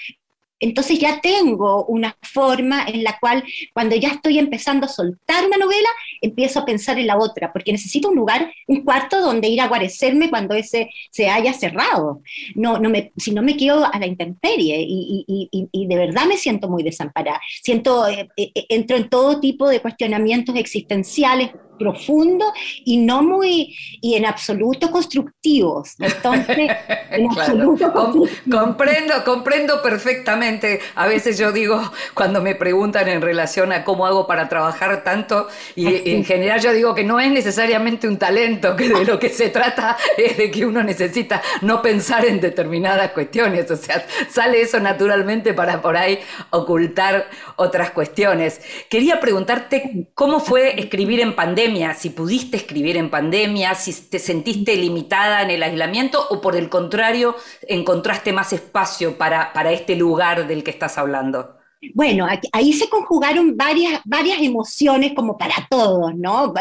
[0.61, 5.57] entonces ya tengo una forma en la cual cuando ya estoy empezando a soltar una
[5.57, 5.89] novela,
[6.21, 9.69] empiezo a pensar en la otra, porque necesito un lugar, un cuarto donde ir a
[9.69, 12.23] guarecerme cuando ese se haya cerrado.
[12.55, 16.69] No, no me, si no me quedo a la intemperie y, de verdad me siento
[16.69, 17.41] muy desamparada.
[17.63, 22.49] Siento, eh, eh, entro en todo tipo de cuestionamientos existenciales profundos
[22.85, 25.95] y no muy, y en absoluto constructivos.
[26.01, 26.57] Entonces,
[27.11, 27.41] en Claro.
[27.41, 30.81] absoluto Com- comprendo, comprendo perfectamente.
[30.95, 31.81] A veces yo digo,
[32.15, 36.73] cuando me preguntan en relación a cómo hago para trabajar tanto, y en general yo
[36.73, 40.51] digo que no es necesariamente un talento, que de lo que se trata es de
[40.51, 43.71] que uno necesita no pensar en determinadas cuestiones.
[43.71, 46.19] O sea, sale eso naturalmente para por ahí
[46.51, 48.61] ocultar otras cuestiones.
[48.89, 54.77] Quería preguntarte cómo fue escribir en pandemia, si pudiste escribir en pandemia, si te sentiste
[54.77, 60.47] limitada en el aislamiento o por el contrario encontraste más espacio para, para este lugar
[60.47, 61.58] del que estás hablando.
[61.95, 66.53] Bueno, ahí se conjugaron varias, varias emociones como para todos, ¿no?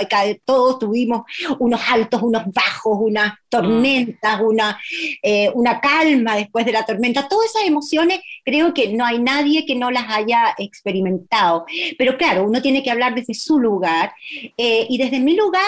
[0.45, 1.23] Todos tuvimos
[1.59, 4.79] unos altos, unos bajos, unas tormentas, una,
[5.23, 7.27] eh, una calma después de la tormenta.
[7.27, 11.65] Todas esas emociones creo que no hay nadie que no las haya experimentado.
[11.97, 14.13] Pero claro, uno tiene que hablar desde su lugar
[14.57, 15.63] eh, y desde mi lugar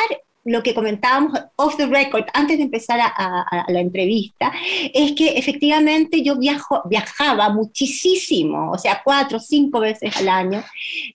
[0.52, 4.52] lo que comentábamos off the record antes de empezar a, a- a la entrevista
[4.94, 10.64] es que efectivamente yo viajo, viajaba muchísimo, o sea, cuatro o cinco veces al año,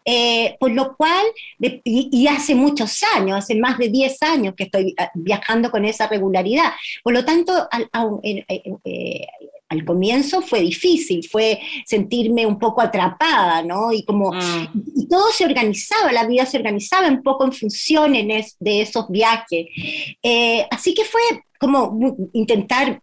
[0.04, 1.24] eh, por lo cual,
[1.84, 6.06] y, hace muchos años, hace más de 10 años que estoy ah, viajando con esa
[6.06, 6.72] regularidad.
[7.02, 7.88] Por lo tanto, al,
[8.22, 9.26] en- eh, eh,
[9.68, 13.92] al comienzo fue difícil, fue sentirme un poco atrapada, ¿no?
[13.92, 14.68] Y como Mm.
[14.96, 18.82] y todo se organizaba, la vida se organizaba un poco en función en es- de
[18.82, 19.66] esos viajes.
[20.22, 21.20] Eh, así que fue
[21.58, 21.98] como
[22.34, 23.00] intentar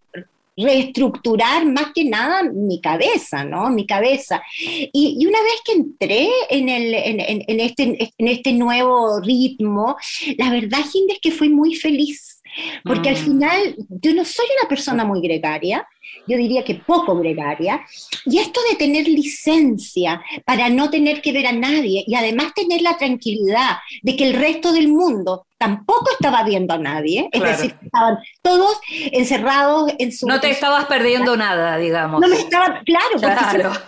[0.55, 3.69] reestructurar más que nada mi cabeza, ¿no?
[3.69, 4.41] Mi cabeza.
[4.59, 7.83] Y, y una vez que entré en, el, en, en- en este,
[8.17, 9.95] en este nuevo ritmo,
[10.37, 12.37] la verdad, Ginde, es que fui muy feliz.
[12.83, 13.23] Porque al Mm.
[13.25, 15.87] final yo no soy una persona muy gregaria,
[16.27, 17.81] yo diría que poco gregaria,
[18.25, 22.81] y esto de tener licencia para no tener que ver a nadie y además tener
[22.81, 27.55] la tranquilidad de que el resto del mundo tampoco estaba viendo a nadie, es Claro.
[27.57, 28.79] decir, estaban todos
[29.11, 30.25] encerrados en su...
[30.27, 32.19] No te estabas perdiendo nada, digamos.
[32.19, 33.73] no me estaba, claro, porque Claro.
[33.73, 33.79] si-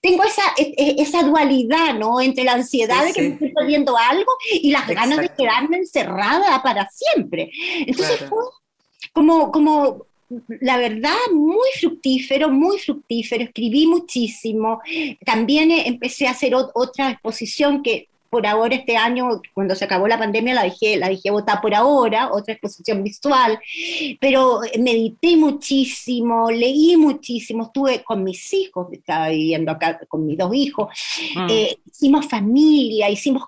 [0.00, 2.20] tengo esa, e- e- esa dualidad, ¿no?
[2.20, 3.26] Entre la ansiedad Sí, de que sí.
[3.28, 7.50] me estoy perdiendo algo y las ganas de quedarme encerrada para siempre.
[7.80, 8.28] Entonces Claro.
[8.30, 8.44] fue
[9.12, 10.06] como, como,
[10.60, 13.44] la verdad, muy fructífero, muy fructífero.
[13.44, 14.80] Escribí muchísimo.
[15.24, 19.84] También eh, empecé a hacer ot- otra exposición que por ahora este año, cuando se
[19.84, 23.58] acabó la pandemia, la dejé, la dejé botar por ahora, otra exposición visual,
[24.20, 30.54] pero medité muchísimo, leí muchísimo, estuve con mis hijos, estaba viviendo acá con mis dos
[30.54, 30.88] hijos,
[31.34, 31.46] Mm.
[31.50, 33.44] eh, hicimos familia, hicimos,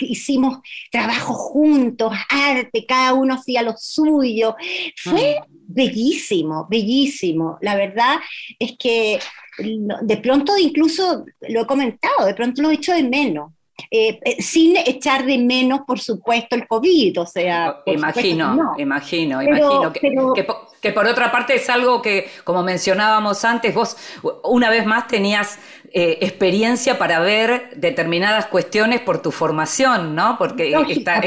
[0.00, 0.58] hicimos
[0.90, 4.56] trabajo juntos, arte, cada uno hacía lo suyo.
[4.96, 7.58] Fue bellísimo, bellísimo.
[7.60, 8.16] La verdad
[8.58, 9.18] es que
[9.58, 13.52] de pronto incluso lo he comentado, de pronto lo he hecho de menos.
[13.90, 18.72] Eh, eh, sin echar de menos, por supuesto, el COVID, o sea, Imagino, no.
[18.78, 19.92] imagino, Pero- imagino.
[19.92, 23.96] Que, pero- que po- que por otra parte es algo que, como mencionábamos antes, vos
[24.44, 25.58] una vez más tenías
[25.96, 30.36] eh, experiencia para ver determinadas cuestiones por tu formación, ¿no?
[30.38, 31.20] Porque esta,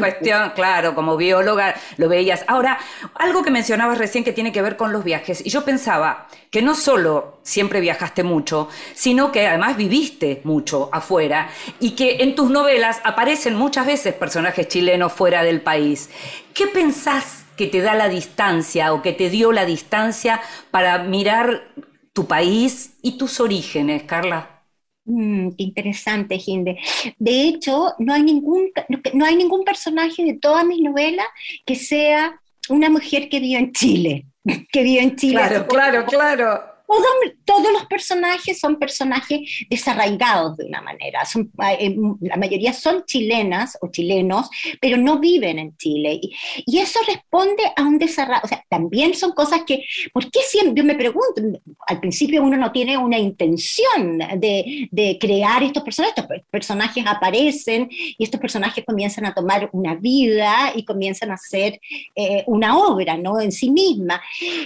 [0.00, 2.44] cuestión, claro, como bióloga lo veías.
[2.48, 2.76] Ahora,
[3.14, 6.60] algo que mencionabas recién que tiene que ver con los viajes, y yo pensaba que
[6.60, 12.50] no solo siempre viajaste mucho, sino que además viviste mucho afuera y que en tus
[12.50, 16.10] novelas aparecen muchas veces personajes chilenos fuera del país.
[16.52, 20.40] ¿Qué pensás que te da la distancia o que te dio la distancia
[20.72, 21.68] para mirar
[22.14, 24.62] tu país y tus orígenes, Carla?
[25.04, 26.78] Mm, qué interesante, Ginde.
[27.18, 28.70] De hecho, no hay ningún,
[29.12, 31.26] no hay ningún personaje de todas mis novelas
[31.66, 34.26] que sea una mujer que vive en Chile,
[34.72, 35.42] que vive en Chile.
[35.68, 36.73] claro, claro.
[36.86, 37.06] Todos,
[37.44, 41.24] todos los personajes son personajes desarraigados de una manera.
[41.24, 44.48] Son, eh, la mayoría son chilenas o chilenos,
[44.80, 46.18] pero no viven en Chile.
[46.20, 46.34] Y,
[46.66, 48.44] y eso responde a un desarraigo.
[48.44, 50.74] O sea, también son cosas que, ¿por qué siempre?
[50.82, 51.42] Yo me pregunto,
[51.86, 56.14] al principio uno no tiene una intención de, de crear estos personajes.
[56.16, 61.80] Estos personajes aparecen y estos personajes comienzan a tomar una vida y comienzan a hacer
[62.14, 63.40] eh, una obra, ¿no?
[63.40, 64.20] En sí misma.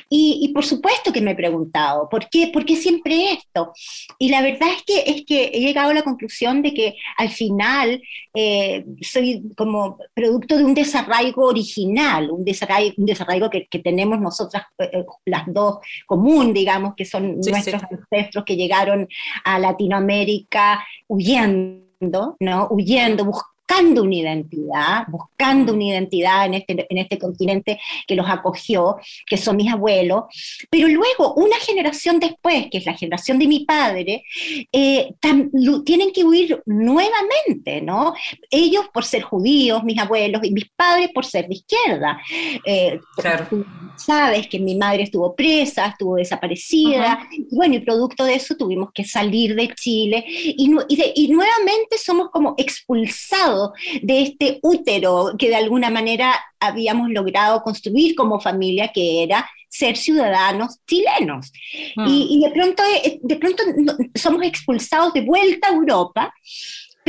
[0.09, 3.73] Y, y por supuesto que me he preguntado, ¿por qué, ¿por qué siempre esto?
[4.19, 7.31] Y la verdad es que, es que he llegado a la conclusión de que al
[7.31, 8.03] final
[8.35, 14.21] eh, soy como producto de un desarraigo original, un desarraigo, un desarraigo que, que tenemos
[14.21, 17.87] nosotras eh, las dos común, digamos, que son Sí, nuestros sí.
[18.13, 19.09] ancestros que llegaron
[19.45, 22.69] a Latinoamérica huyendo, ¿no?
[22.71, 28.97] Huyendo, buscando una identidad, buscando una identidad en este, en este continente que los acogió,
[29.27, 30.25] que son mis abuelos,
[30.71, 34.25] pero luego una generación después, que es la generación de mi padre,
[34.73, 38.15] eh, tam- tienen que huir nuevamente, ¿no?
[38.51, 42.21] Ellos por ser judíos, mis abuelos, y mis padres por ser de izquierda.
[42.65, 43.47] Eh, Claro.
[43.99, 48.91] Sabes que mi madre estuvo presa, estuvo desaparecida, y bueno, y producto de eso tuvimos
[48.95, 53.73] que salir de Chile, y, y de- y nuevamente somos como expulsados
[54.03, 59.97] de este útero que de alguna manera habíamos logrado construir como familia, que era ser
[59.97, 61.53] ciudadanos chilenos.
[61.97, 62.07] Mm.
[62.09, 63.63] Y, y de pronto, eh, de pronto
[64.15, 66.35] somos expulsados de vuelta a Europa,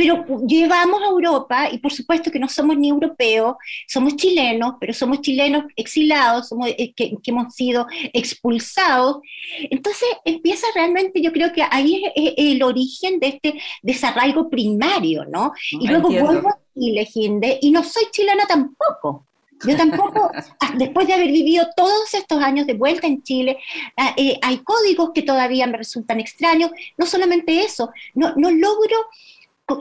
[0.00, 4.94] pero llevamos a Europa, y por supuesto que no somos ni europeos, somos chilenos, pero
[4.94, 9.18] somos chilenos exilados, somos, eh, que, que hemos sido expulsados.
[9.70, 15.52] Entonces empieza realmente, yo creo que ahí es, el origen de este desarraigo primario, ¿no?
[15.70, 16.32] Y luego Entiendo.
[16.32, 19.26] vuelvo a Chile, Ginde, y no soy chilena tampoco.
[19.66, 20.30] Yo tampoco,
[20.60, 23.58] ah, después de haber vivido todos estos años de vuelta en Chile,
[23.98, 26.70] ah, eh, hay códigos que todavía me resultan extraños.
[26.96, 28.96] No solamente eso, no, no logro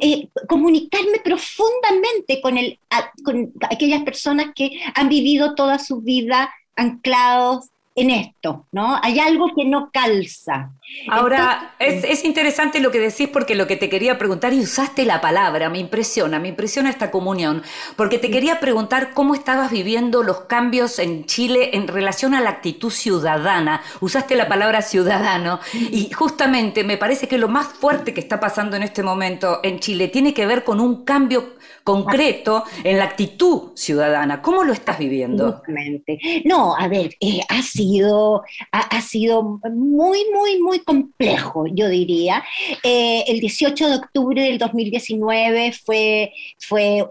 [0.01, 2.79] eh, comunicarme profundamente con, el,
[3.23, 8.97] con aquellas personas que han vivido toda su vida anclados en esto, ¿no?
[9.01, 10.71] Hay algo que no calza.
[11.09, 15.05] Ahora, es, es interesante lo que decís porque lo que te quería preguntar, y usaste
[15.05, 17.61] la palabra, me impresiona, me impresiona esta comunión,
[17.95, 22.51] porque te quería preguntar cómo estabas viviendo los cambios en Chile en relación a la
[22.51, 23.81] actitud ciudadana.
[23.99, 28.77] Usaste la palabra ciudadano y justamente me parece que lo más fuerte que está pasando
[28.77, 31.55] en este momento en Chile tiene que ver con un cambio
[31.93, 34.41] concreto en la actitud ciudadana.
[34.41, 35.51] ¿Cómo lo estás viviendo?
[35.53, 36.19] Justamente.
[36.45, 42.43] No, a ver, eh, ha sido, ha, ha sido muy, muy, muy complejo, yo diría.
[42.83, 47.05] Eh, el 18 de octubre del 2019 fue, fue, eh,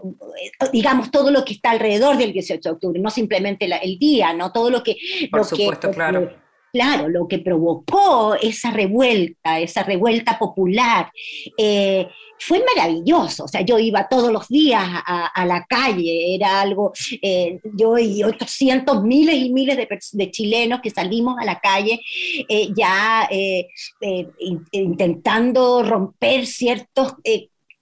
[0.73, 4.33] digamos, todo lo que está alrededor del 18 de octubre, no simplemente la- el día,
[4.33, 4.51] ¿no?
[4.51, 4.95] Todo lo que...
[5.31, 6.31] Por lo supuesto, que- claro.
[6.71, 11.11] Claro, lo que provocó esa revuelta, esa revuelta popular,
[11.57, 12.07] eh,
[12.37, 13.45] fue maravilloso.
[13.45, 18.23] O sea, yo iba todos los días a, la calle, era algo, eh, yo y
[18.23, 21.99] otros cientos, miles y miles de, chilenos que salimos a la calle
[22.47, 27.15] eh, ya in- intentando romper ciertos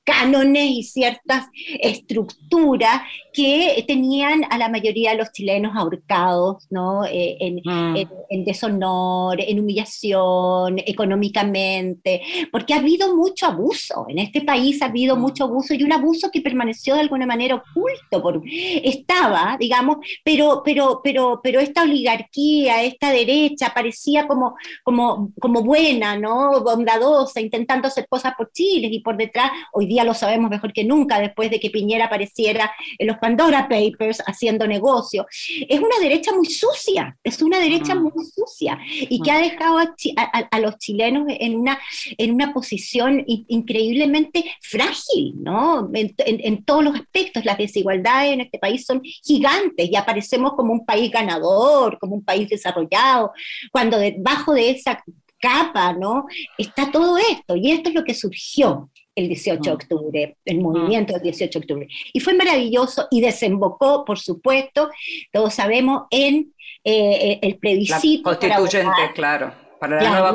[0.08, 1.48] cánones y ciertas
[1.82, 3.02] estructuras
[3.34, 7.04] que tenían a la mayoría de los chilenos ahorcados, ¿no?
[7.06, 7.96] Eh, en, Mm.
[7.98, 14.06] en, en deshonor, en humillación, económicamente, porque ha habido mucho abuso.
[14.08, 15.20] En este país ha habido Mm.
[15.20, 18.22] mucho abuso y un abuso que permaneció de alguna manera oculto.
[18.22, 25.64] Por, estaba, digamos, pero, pero, pero, pero esta oligarquía, esta derecha, parecía como, como, como
[25.64, 26.62] buena, ¿no?
[26.64, 30.84] Bondadosa, intentando hacer cosas por Chile y por detrás, hoy día lo sabemos mejor que
[30.84, 35.26] nunca, después de que Piñera apareciera en los Pandora Papers haciendo negocio.
[35.68, 38.04] Es una derecha muy sucia, es una derecha Mm.
[38.04, 41.80] muy sucia y que ha dejado a- a- a los chilenos en una,
[42.18, 45.90] en una posición in- increíblemente frágil, ¿no?
[45.94, 50.54] En, en- en todos los aspectos, las desigualdades en este país son gigantes y aparecemos
[50.56, 53.32] como un país ganador, como un país desarrollado,
[53.72, 55.04] cuando debajo de esa
[55.40, 56.26] capa, ¿no?
[56.58, 61.14] Está todo esto y esto es lo que surgió el 18 de octubre, el movimiento
[61.14, 61.88] del 18 de octubre.
[62.14, 64.90] Y fue maravilloso y desembocó, por supuesto,
[65.34, 66.54] todos sabemos, en
[66.84, 68.24] eh, el La plebiscito.
[68.24, 69.14] para constituyente, votar.
[69.14, 70.32] claro, para la nueva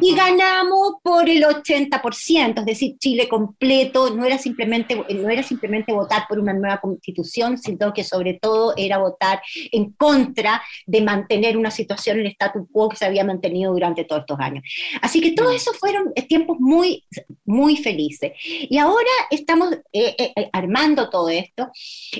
[0.00, 0.12] y- constitución.
[0.12, 5.92] Y ganamos por el 80%, es decir, Chile completo, no era, simplemente, no era simplemente
[5.92, 9.40] votar por una nueva constitución, sino que sobre todo era votar
[9.70, 14.20] en contra de mantener una situación en statu quo que se había mantenido durante todos
[14.22, 14.64] estos años.
[15.00, 17.04] Así que todos esos fueron eh, tiempos muy,
[17.44, 18.32] muy felices.
[18.44, 21.70] Y ahora estamos eh, eh, eh, armando todo esto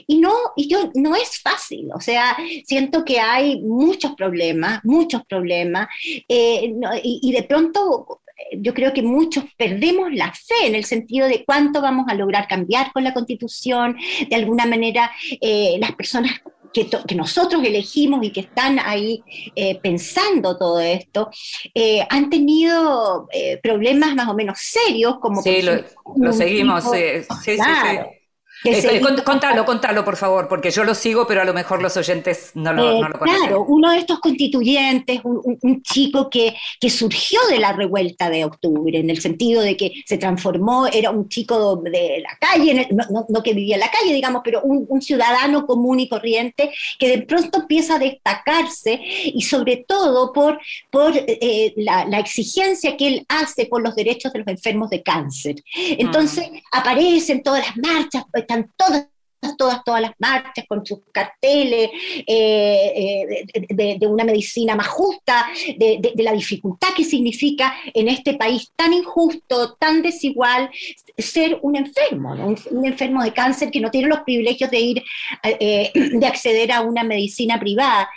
[0.06, 5.24] y no, y yo, no es fácil, o sea, siento que hay muchos problemas, muchos
[5.26, 5.88] problemas,
[6.28, 10.74] eh, no, y, y de pronto eh, yo creo que muchos perdemos la fe en
[10.74, 13.96] el sentido de cuánto vamos a lograr cambiar con la constitución,
[14.28, 15.10] de alguna manera
[15.40, 16.32] eh, las personas
[16.72, 19.22] que, nosotros elegimos y que están ahí
[19.54, 21.28] eh, pensando todo esto,
[21.74, 23.28] eh, han tenido
[23.62, 26.82] problemas más o menos serios, como por Sí, lo, ejemplo, lo un seguimos.
[26.84, 27.96] tipo- sí, sí, Claro, sí.
[28.10, 28.21] que
[28.64, 31.52] Eh, se- eh, cont- contalo, contalo, por favor, porque yo lo sigo, pero a lo
[31.54, 33.40] mejor los oyentes no lo, Eh, no lo conocen.
[33.42, 38.98] claro, uno de estos constituyentes, un, chico que, que surgió de la revuelta de octubre,
[38.98, 43.26] en el sentido de que se transformó, era un chico de la calle, no, no-
[43.28, 47.08] no que vivía en la calle, digamos, pero un, un ciudadano común y corriente que
[47.08, 50.60] de pronto empieza a destacarse y sobre todo por,
[50.90, 55.02] por eh, la, la exigencia que él hace por los derechos de los enfermos de
[55.02, 55.56] cáncer.
[55.74, 59.09] Entonces aparecen todas las marchas, están todas
[59.57, 61.90] todas, todas las marchas con sus carteles
[62.26, 68.70] eh, eh, de, una medicina más justa, de, la dificultad que significa en este país
[68.76, 70.70] tan injusto, tan desigual,
[71.18, 75.03] ser un enfermo, un, enfermo de cáncer que no tiene los privilegios de ir,
[75.43, 78.09] eh, de acceder a una medicina privada.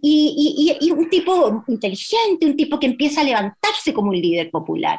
[0.00, 4.98] Y un tipo inteligente, un tipo que empieza a levantarse como un líder popular,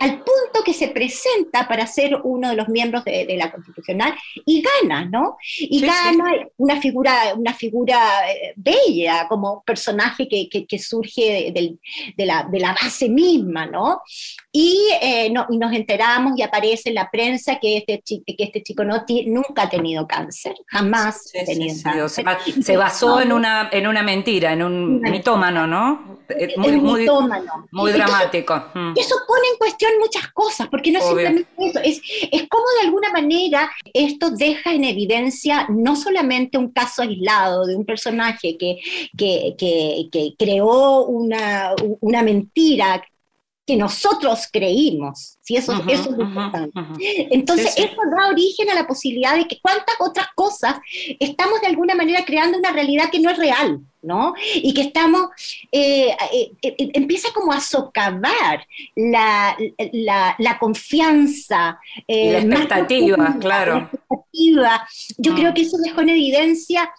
[0.00, 4.14] al punto que se presenta para ser uno de los miembros de, de la constitucional
[4.44, 5.21] y gana, ¿no?
[5.22, 5.36] ¿No?
[5.58, 6.24] Y Sí, gana
[6.56, 7.98] una figura, una figura
[8.30, 11.78] eh, bella, como personaje que, que- que surge del-
[12.16, 14.00] de, la, de la base misma, ¿no?
[14.50, 18.62] Y, eh, no- y nos enteramos y aparece en la prensa que este, que este
[18.62, 22.62] chico no nunca ha tenido cáncer, jamás Sí, ha sí, tenido sí, cáncer.
[22.62, 26.20] se basó en una, en una mentira, en un Una mitómano, ¿no?
[26.28, 27.66] Eh, Muy, muy, mitómano.
[27.72, 28.54] muy dramático.
[28.74, 28.94] Mm.
[28.96, 32.00] eso pone en cuestión muchas cosas, porque no es simplemente eso, es,
[32.30, 35.11] es como de alguna manera esto deja en evidencia
[35.70, 38.78] no solamente un caso aislado de un personaje que,
[39.16, 40.08] que, que-
[40.38, 43.02] creó una, una mentira
[43.64, 46.70] que nosotros creímos, si eso, Ujú, eso es importante.
[47.30, 47.88] Entonces, Sí, sí.
[47.88, 50.76] eso da origen a la posibilidad de que cuántas otras cosas
[51.20, 54.34] estamos de alguna manera creando una realidad que no es real, ¿no?
[54.56, 55.28] Y que estamos,
[55.70, 59.56] eh, eh, eh, empieza como a socavar la,
[59.92, 61.78] la, la confianza.
[62.08, 63.74] La más expectativa, claro.
[63.74, 64.88] la expectativa.
[65.18, 65.36] Yo Mm.
[65.36, 66.92] creo que eso dejó en evidencia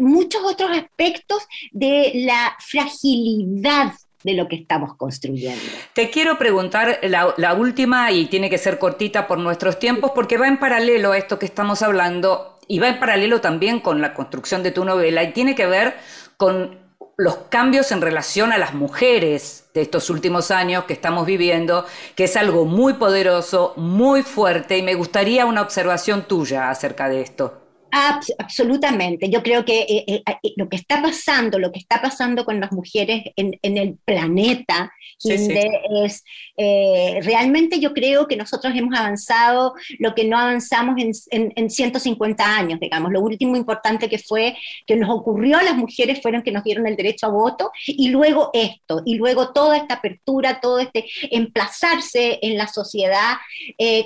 [0.00, 1.42] muchos otros aspectos
[1.72, 3.92] de la fragilidad
[4.22, 5.62] de lo que estamos construyendo.
[5.94, 10.48] Te quiero preguntar la, última y tiene que ser cortita por nuestros tiempos porque va
[10.48, 14.62] en paralelo a esto que estamos hablando y va en paralelo también con la construcción
[14.62, 15.94] de tu novela y tiene que ver
[16.36, 16.78] con
[17.16, 22.24] los cambios en relación a las mujeres de estos últimos años que estamos viviendo, que
[22.24, 27.59] es algo muy poderoso, muy fuerte y me gustaría una observación tuya acerca de esto.
[27.92, 29.28] Abs- absolutamente.
[29.30, 32.60] Yo creo que eh, eh, eh, lo que está pasando, lo que está pasando con
[32.60, 35.44] las mujeres en, en el planeta, Sí, sí.
[35.44, 35.68] Inde,
[36.04, 36.24] es
[36.56, 42.42] realmente yo creo que nosotros hemos avanzado lo que no avanzamos en, en- en 150
[42.56, 43.12] años, digamos.
[43.12, 46.86] Lo último importante que fue que nos ocurrió a las mujeres fueron que nos dieron
[46.86, 52.38] el derecho a voto y luego esto, y luego toda esta apertura, todo este emplazarse
[52.42, 53.34] en la sociedad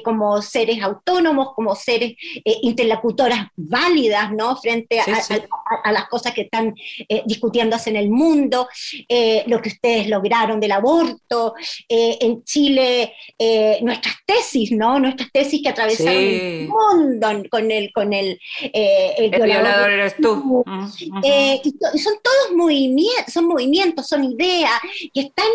[0.02, 2.14] como seres autónomos, como seres
[2.62, 3.46] interlocutoras
[3.78, 4.56] válidas, ¿no?
[4.64, 5.34] Frente a, Sí, sí.
[5.34, 5.36] a-
[5.74, 6.74] a- a las cosas que están
[7.08, 8.68] eh, discutiéndose en el mundo,
[9.08, 11.54] eh, lo que ustedes lograron del aborto,
[11.88, 14.98] eh, en Chile, eh, nuestras tesis, ¿no?
[15.00, 16.40] Nuestras tesis que atravesaron Sí.
[16.40, 20.62] el mundo con el, con el, el El violador violador eres tú.
[20.66, 20.86] Mm,
[21.24, 24.72] y son todos movimientos, son movimientos, son ideas
[25.12, 25.50] que están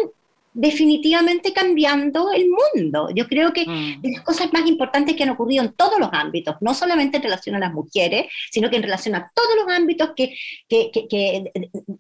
[0.60, 3.10] definitivamente cambiando el mundo.
[3.16, 4.01] Yo creo que Mm.
[4.01, 7.24] de las cosas más importantes que han ocurrido en todos los ámbitos, no solamente en
[7.24, 10.36] relación a las mujeres, sino que en relación a todos los ámbitos que,
[10.68, 11.51] que- que- que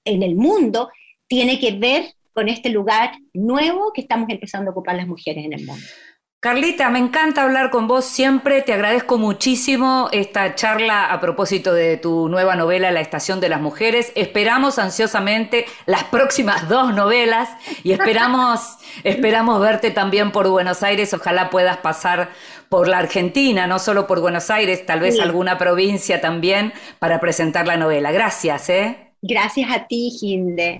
[0.05, 0.89] en el mundo,
[1.27, 2.03] tiene que ver
[2.33, 5.83] con este lugar nuevo que estamos empezando a ocupar las mujeres en el mundo.
[6.41, 11.97] Carlita, me encanta hablar con vos siempre, te agradezco muchísimo esta charla a propósito de
[11.97, 14.13] tu nueva novela La Estación de las Mujeres.
[14.15, 17.49] Esperamos ansiosamente las próximas dos novelas
[17.83, 21.13] y esperamos, esperamos verte también por Buenos Aires.
[21.13, 22.29] Ojalá puedas pasar
[22.69, 25.21] por la Argentina, no solo por Buenos Aires, tal vez Sí.
[25.21, 28.13] alguna provincia también para presentar la novela.
[28.13, 29.11] Gracias, ¿eh?
[29.21, 30.79] Gracias a ti, Ginde.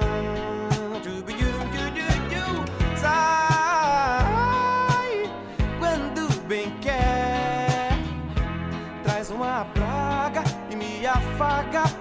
[11.41, 12.00] me afaga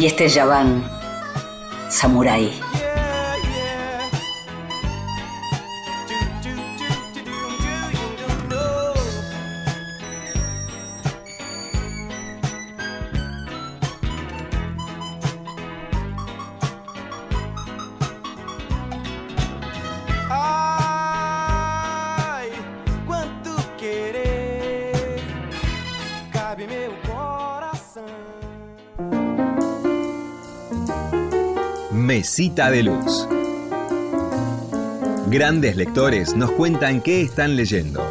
[0.00, 0.82] Y este es Yavan,
[1.90, 2.69] Samurai.
[32.40, 33.28] Mesita de Luz.
[35.26, 38.02] Grandes lectores nos cuentan qué están leyendo.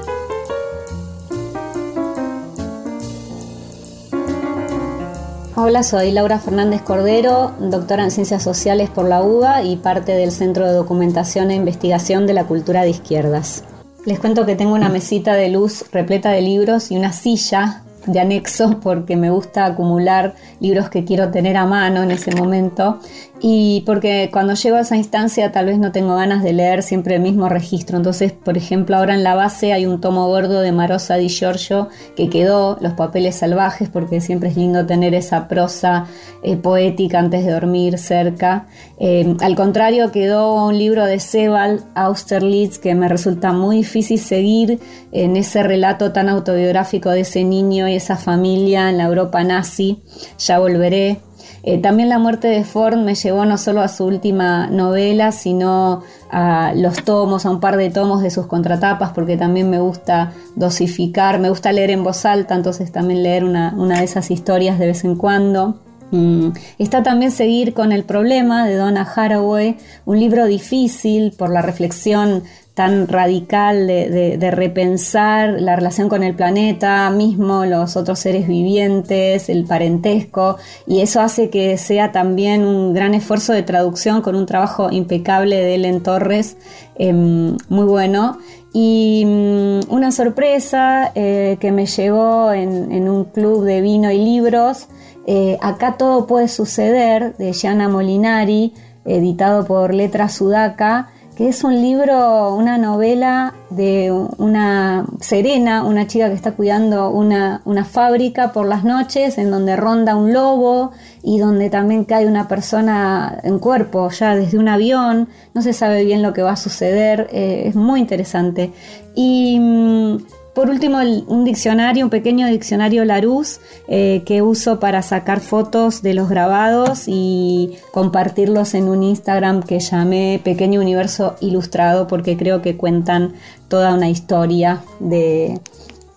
[5.56, 10.32] Hola, soy Laura Fernández Cordero, doctora en Ciencias Sociales por la UBA y parte del
[10.32, 13.64] Centro de Documentación e Investigación de la Cultura de Izquierdas.
[14.06, 18.20] Les cuento que tengo una mesita de luz repleta de libros y una silla de
[18.20, 23.00] anexo porque me gusta acumular libros que quiero tener a mano en ese momento
[23.42, 27.16] y porque cuando llego a esa instancia tal vez no tengo ganas de leer siempre
[27.16, 27.98] el mismo registro.
[27.98, 31.88] Entonces, por ejemplo, ahora en la base hay un tomo gordo de Marosa Di Giorgio
[32.16, 36.06] que quedó, Los papeles salvajes, porque siempre es lindo tener esa prosa
[36.44, 38.68] eh, poética antes de dormir cerca.
[39.00, 44.80] Eh, al contrario, quedó un libro de Sebald Austerlitz que me resulta muy difícil seguir
[45.12, 50.02] en ese relato tan autobiográfico de ese niño esa familia en la Europa nazi.
[50.38, 51.20] Ya volveré,
[51.64, 56.04] eh, también la muerte de Ford me llevó no solo a su última novela, sino
[56.32, 60.32] a los tomos, a un par de tomos de sus contratapas, porque también me gusta
[60.56, 64.88] dosificar, me gusta leer en voz alta, entonces también leer una, de esas historias de
[64.88, 65.80] vez en cuando.
[66.12, 71.62] Mm, está también Seguir con el problema de Donna Haraway, un libro difícil por la
[71.62, 72.44] reflexión
[72.80, 79.66] tan radical de, repensar la relación con el planeta mismo, los otros seres vivientes, el
[79.66, 80.56] parentesco,
[80.88, 85.58] y eso hace que sea también un gran esfuerzo de traducción con un trabajo impecable
[85.58, 86.56] de Ellen Torres,
[86.96, 88.38] em, muy bueno.
[88.72, 94.88] Y mm, una sorpresa eh, que me llegó en, un club de vino y libros,
[95.28, 98.72] eh, Acá todo puede suceder, de Gianna Molinari,
[99.04, 101.10] editado por Letra Sudaca,
[101.40, 108.52] es un libro, una novela de una Serena, una chica que está cuidando una, fábrica
[108.52, 110.92] por las noches en donde ronda un lobo
[111.24, 116.04] y donde también cae una persona en cuerpo ya desde un avión, no se sabe
[116.04, 118.74] bien lo que va a suceder, eh, es muy interesante.
[119.16, 120.18] Y mm,
[120.60, 126.14] por último, un diccionario, un pequeño diccionario Larousse eh, que uso para sacar fotos de
[126.14, 132.76] los grabados y compartirlos en un Instagram que llamé Pequeño Universo Ilustrado porque creo que
[132.76, 133.36] cuentan
[133.70, 135.62] toda una historia de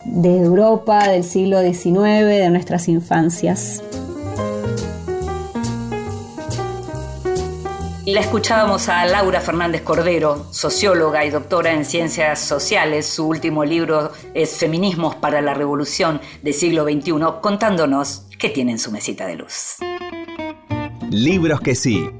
[0.05, 3.81] Europa, del siglo XIX, de nuestras infancias.
[8.05, 13.07] La escuchábamos a Laura Fernández Cordero, socióloga y doctora en ciencias sociales.
[13.07, 18.81] Su último libro es Feminismos para la Revolución del siglo XXI, contándonos qué tiene en
[18.81, 19.77] su mesita de luz.
[21.11, 22.11] Libros que sí.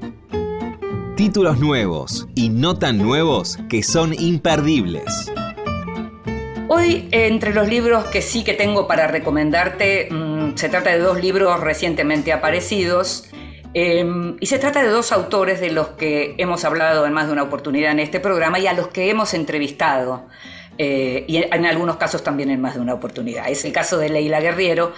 [1.17, 5.33] Títulos nuevos y no tan nuevos que son imperdibles.
[6.69, 11.21] Hoy, entre los libros que sí que tengo para recomendarte, mm, se trata de dos
[11.21, 13.25] libros recientemente aparecidos.
[13.73, 17.33] Em, y se trata de dos autores de los que hemos hablado en más de
[17.33, 20.27] una oportunidad en este programa y a los que hemos entrevistado.
[20.77, 23.47] Eh, y en algunos casos también en más de una oportunidad.
[23.49, 24.93] Es el caso de Leila Guerriero,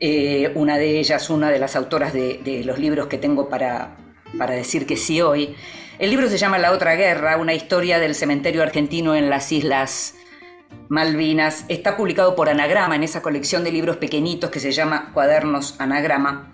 [0.00, 3.96] eh, una de ellas, una de las autoras de, los libros que tengo para,
[4.36, 5.54] para decir que sí hoy.
[5.98, 10.14] El libro se llama La Otra Guerra, una historia del cementerio argentino en las Islas
[10.88, 11.64] Malvinas.
[11.68, 16.52] Está publicado por Anagrama en esa colección de libros pequeñitos que se llama Cuadernos Anagrama.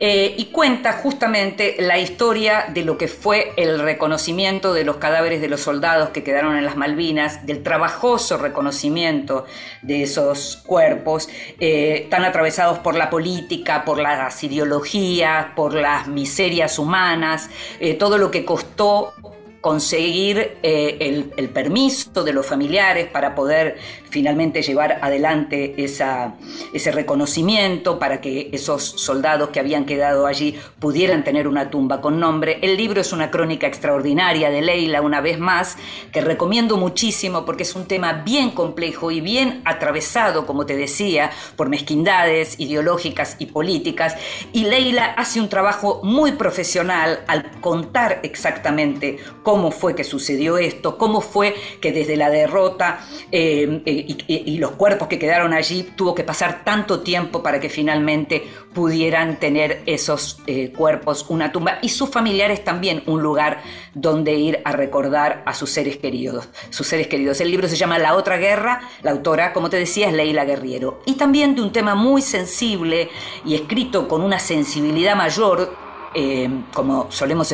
[0.00, 5.40] Eh, y cuenta justamente la historia de lo que fue el reconocimiento de los cadáveres
[5.40, 9.46] de los soldados que quedaron en las Malvinas, del trabajoso reconocimiento
[9.82, 11.28] de esos cuerpos,
[11.60, 18.18] eh, tan atravesados por la política, por las ideologías, por las miserias humanas, eh, todo
[18.18, 19.14] lo que costó
[19.60, 23.78] conseguir el, el, permiso de los familiares para poder
[24.14, 26.34] finalmente llevar adelante esa,
[26.72, 32.20] ese reconocimiento para que esos soldados que habían quedado allí pudieran tener una tumba con
[32.20, 32.60] nombre.
[32.62, 35.76] El libro es una crónica extraordinaria de Leila, una vez más,
[36.12, 41.32] que recomiendo muchísimo porque es un tema bien complejo y bien atravesado, como te decía,
[41.56, 44.14] por mezquindades ideológicas y políticas.
[44.52, 50.98] Y Leila hace un trabajo muy profesional al contar exactamente cómo fue que sucedió esto,
[50.98, 56.24] cómo fue que desde la derrota eh, y, los cuerpos que quedaron allí, tuvo que
[56.24, 62.10] pasar tanto tiempo para que finalmente pudieran tener esos eh, cuerpos una tumba y sus
[62.10, 63.62] familiares también un lugar
[63.94, 66.48] donde ir a recordar a sus seres queridos.
[66.70, 67.40] Sus seres queridos.
[67.40, 71.00] El libro se llama La otra guerra, la autora, como te decía, es Leila Guerriero.
[71.06, 73.10] Y también de un tema muy sensible
[73.44, 75.83] y escrito con una sensibilidad mayor
[76.14, 77.48] eh, como solemos,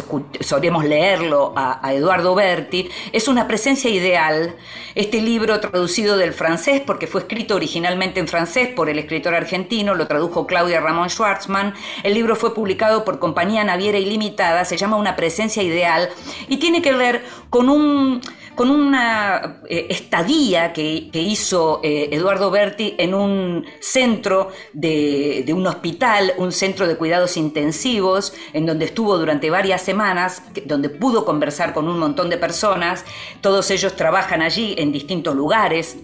[0.85, 4.57] leerlo a, Eduardo Berti, es una presencia ideal.
[4.95, 9.95] Este libro traducido del francés, porque fue escrito originalmente en francés por el escritor argentino,
[9.95, 11.75] lo tradujo Claudia Ramón Schwartzman.
[12.03, 16.11] El libro fue publicado por Compañía Naviera Ilimitada, se llama Una presencia ideal
[16.49, 18.21] y tiene que ver con un
[18.55, 26.35] con una eh, estadía que, hizo eh, Eduardo Berti en un centro de, un hospital,
[26.39, 31.89] un centro de cuidados intensivos, en donde estuvo durante varias semanas, donde pudo conversar con
[31.89, 33.05] un montón de personas.
[33.41, 35.97] Todos ellos trabajan allí en distintos lugares,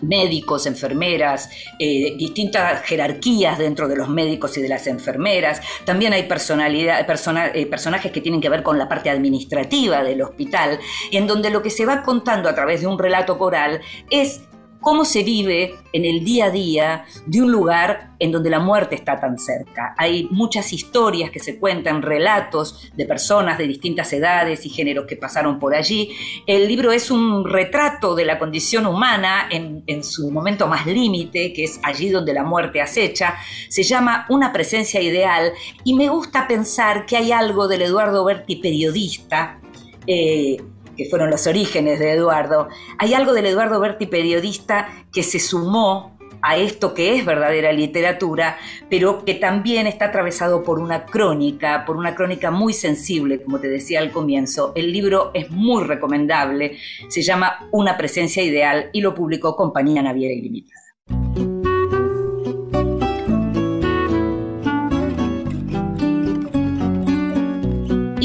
[0.00, 5.60] médicos, enfermeras, eh, distintas jerarquías dentro de los médicos y de las enfermeras.
[5.84, 7.00] También hay personalidad,
[7.54, 10.78] eh, personajes que tienen que ver con la parte administrativa del hospital,
[11.10, 13.80] en donde lo que se va contando a través de un relato coral
[14.10, 14.42] es
[14.80, 18.94] cómo se vive en el día a día de un lugar en donde la muerte
[18.94, 19.94] está tan cerca.
[19.96, 25.16] Hay muchas historias que se cuentan, relatos de personas de distintas edades y géneros que
[25.16, 26.10] pasaron por allí.
[26.46, 31.64] El libro es un retrato de la condición humana en, su momento más límite, que
[31.64, 33.36] es allí donde la muerte acecha.
[33.68, 35.52] Se llama Una presencia ideal
[35.84, 39.60] y me gusta pensar que hay algo del Eduardo Berti periodista.
[40.06, 40.56] Eh,
[40.98, 42.68] que fueron los orígenes de Eduardo,
[42.98, 48.58] hay algo del Eduardo Berti periodista que se sumó a esto que es verdadera literatura,
[48.90, 53.68] pero que también está atravesado por una crónica, por una crónica muy sensible, como te
[53.68, 54.72] decía al comienzo.
[54.74, 56.78] El libro es muy recomendable,
[57.08, 60.77] se llama Una presencia ideal y lo publicó Compañía Naviera Ilimitada.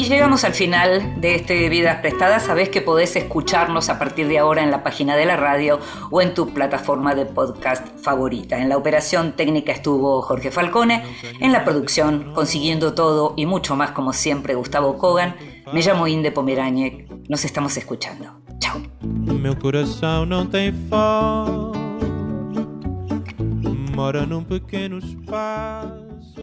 [0.08, 2.44] Llegamos al final de este Vidas Prestadas.
[2.44, 5.78] Sabés que podés escucharnos a partir de ahora en la página de la radio
[6.10, 8.58] o en tu plataforma de podcast favorita.
[8.60, 11.02] En la operación técnica estuvo Jorge Falcone,
[11.40, 15.36] en la producción, consiguiendo todo y mucho más como siempre, Gustavo Kogan.
[15.72, 17.08] Me llamo Inde Pomeráñez.
[17.28, 18.40] Nos estamos escuchando.
[18.58, 18.80] Chao.